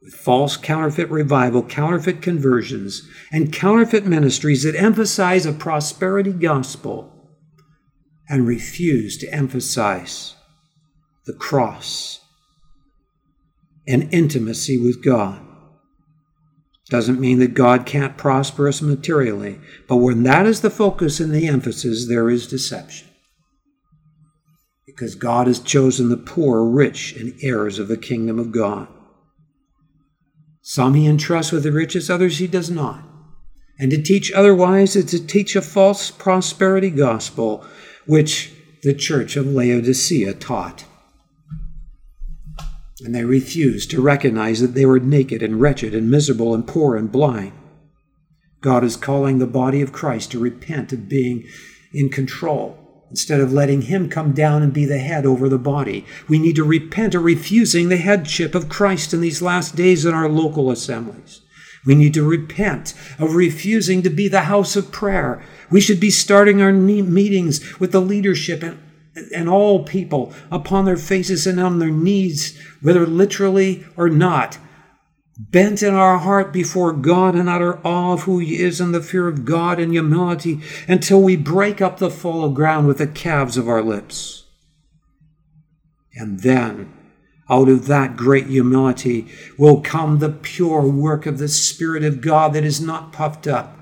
[0.03, 7.13] With false counterfeit revival, counterfeit conversions, and counterfeit ministries that emphasize a prosperity gospel
[8.29, 10.36] and refuse to emphasize
[11.27, 12.21] the cross,
[13.87, 15.39] and intimacy with God.
[16.89, 19.59] Doesn't mean that God can't prosper us materially,
[19.89, 23.09] but when that is the focus and the emphasis, there is deception.
[24.85, 28.87] Because God has chosen the poor, rich, and heirs of the kingdom of God.
[30.61, 33.03] Some he entrusts with the riches, others he does not.
[33.79, 37.65] And to teach otherwise is to teach a false prosperity gospel,
[38.05, 40.85] which the church of Laodicea taught.
[43.03, 46.95] And they refused to recognize that they were naked and wretched and miserable and poor
[46.95, 47.53] and blind.
[48.61, 51.45] God is calling the body of Christ to repent of being
[51.93, 56.05] in control instead of letting Him come down and be the head over the body.
[56.27, 60.13] We need to repent of refusing the headship of Christ in these last days in
[60.13, 61.41] our local assemblies.
[61.85, 65.41] We need to repent of refusing to be the house of prayer.
[65.69, 68.79] We should be starting our meetings with the leadership and,
[69.33, 74.57] and all people upon their faces and on their knees, whether literally or not,
[75.37, 79.01] bent in our heart before God in utter awe of who He is and the
[79.01, 83.57] fear of God and humility until we break up the fallow ground with the calves
[83.57, 84.45] of our lips.
[86.15, 86.91] And then,
[87.49, 89.27] out of that great humility
[89.57, 93.77] will come the pure work of the Spirit of God that is not puffed up.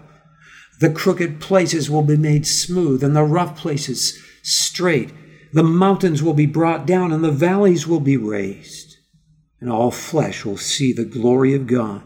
[0.79, 5.13] The crooked places will be made smooth and the rough places straight.
[5.55, 8.97] The mountains will be brought down and the valleys will be raised
[9.61, 12.01] and all flesh will see the glory of God.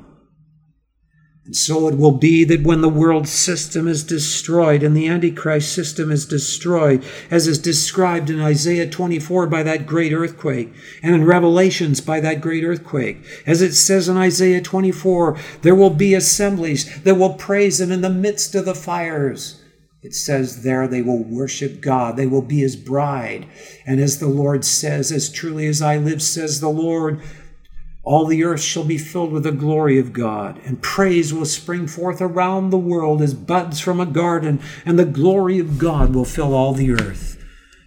[1.46, 5.74] And so it will be that when the world system is destroyed and the Antichrist
[5.74, 10.72] system is destroyed, as is described in Isaiah 24 by that great earthquake,
[11.02, 15.90] and in Revelations by that great earthquake, as it says in Isaiah 24, there will
[15.90, 19.59] be assemblies that will praise Him in the midst of the fires.
[20.02, 22.16] It says there they will worship God.
[22.16, 23.48] They will be His bride.
[23.86, 27.22] And as the Lord says, as truly as I live, says the Lord,
[28.04, 31.86] all the earth shall be filled with the glory of God, and praise will spring
[31.86, 36.26] forth around the world as buds from a garden, and the glory of God will
[36.26, 37.38] fill all the earth.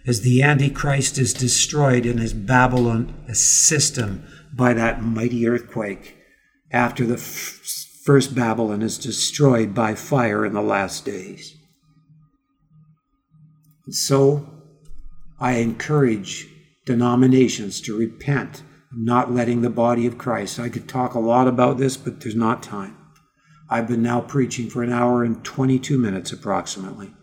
[0.05, 4.23] As the Antichrist is destroyed in his Babylon system
[4.53, 6.15] by that mighty earthquake,
[6.71, 7.19] after the f-
[8.05, 11.57] first Babylon is destroyed by fire in the last days.
[13.89, 14.49] So,
[15.39, 16.47] I encourage
[16.85, 18.63] denominations to repent
[18.95, 20.59] not letting the body of Christ.
[20.59, 22.95] I could talk a lot about this, but there's not time.
[23.69, 27.13] I've been now preaching for an hour and 22 minutes approximately.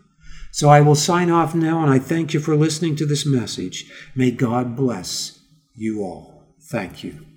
[0.51, 3.89] So I will sign off now, and I thank you for listening to this message.
[4.15, 5.39] May God bless
[5.75, 6.55] you all.
[6.69, 7.30] Thank you.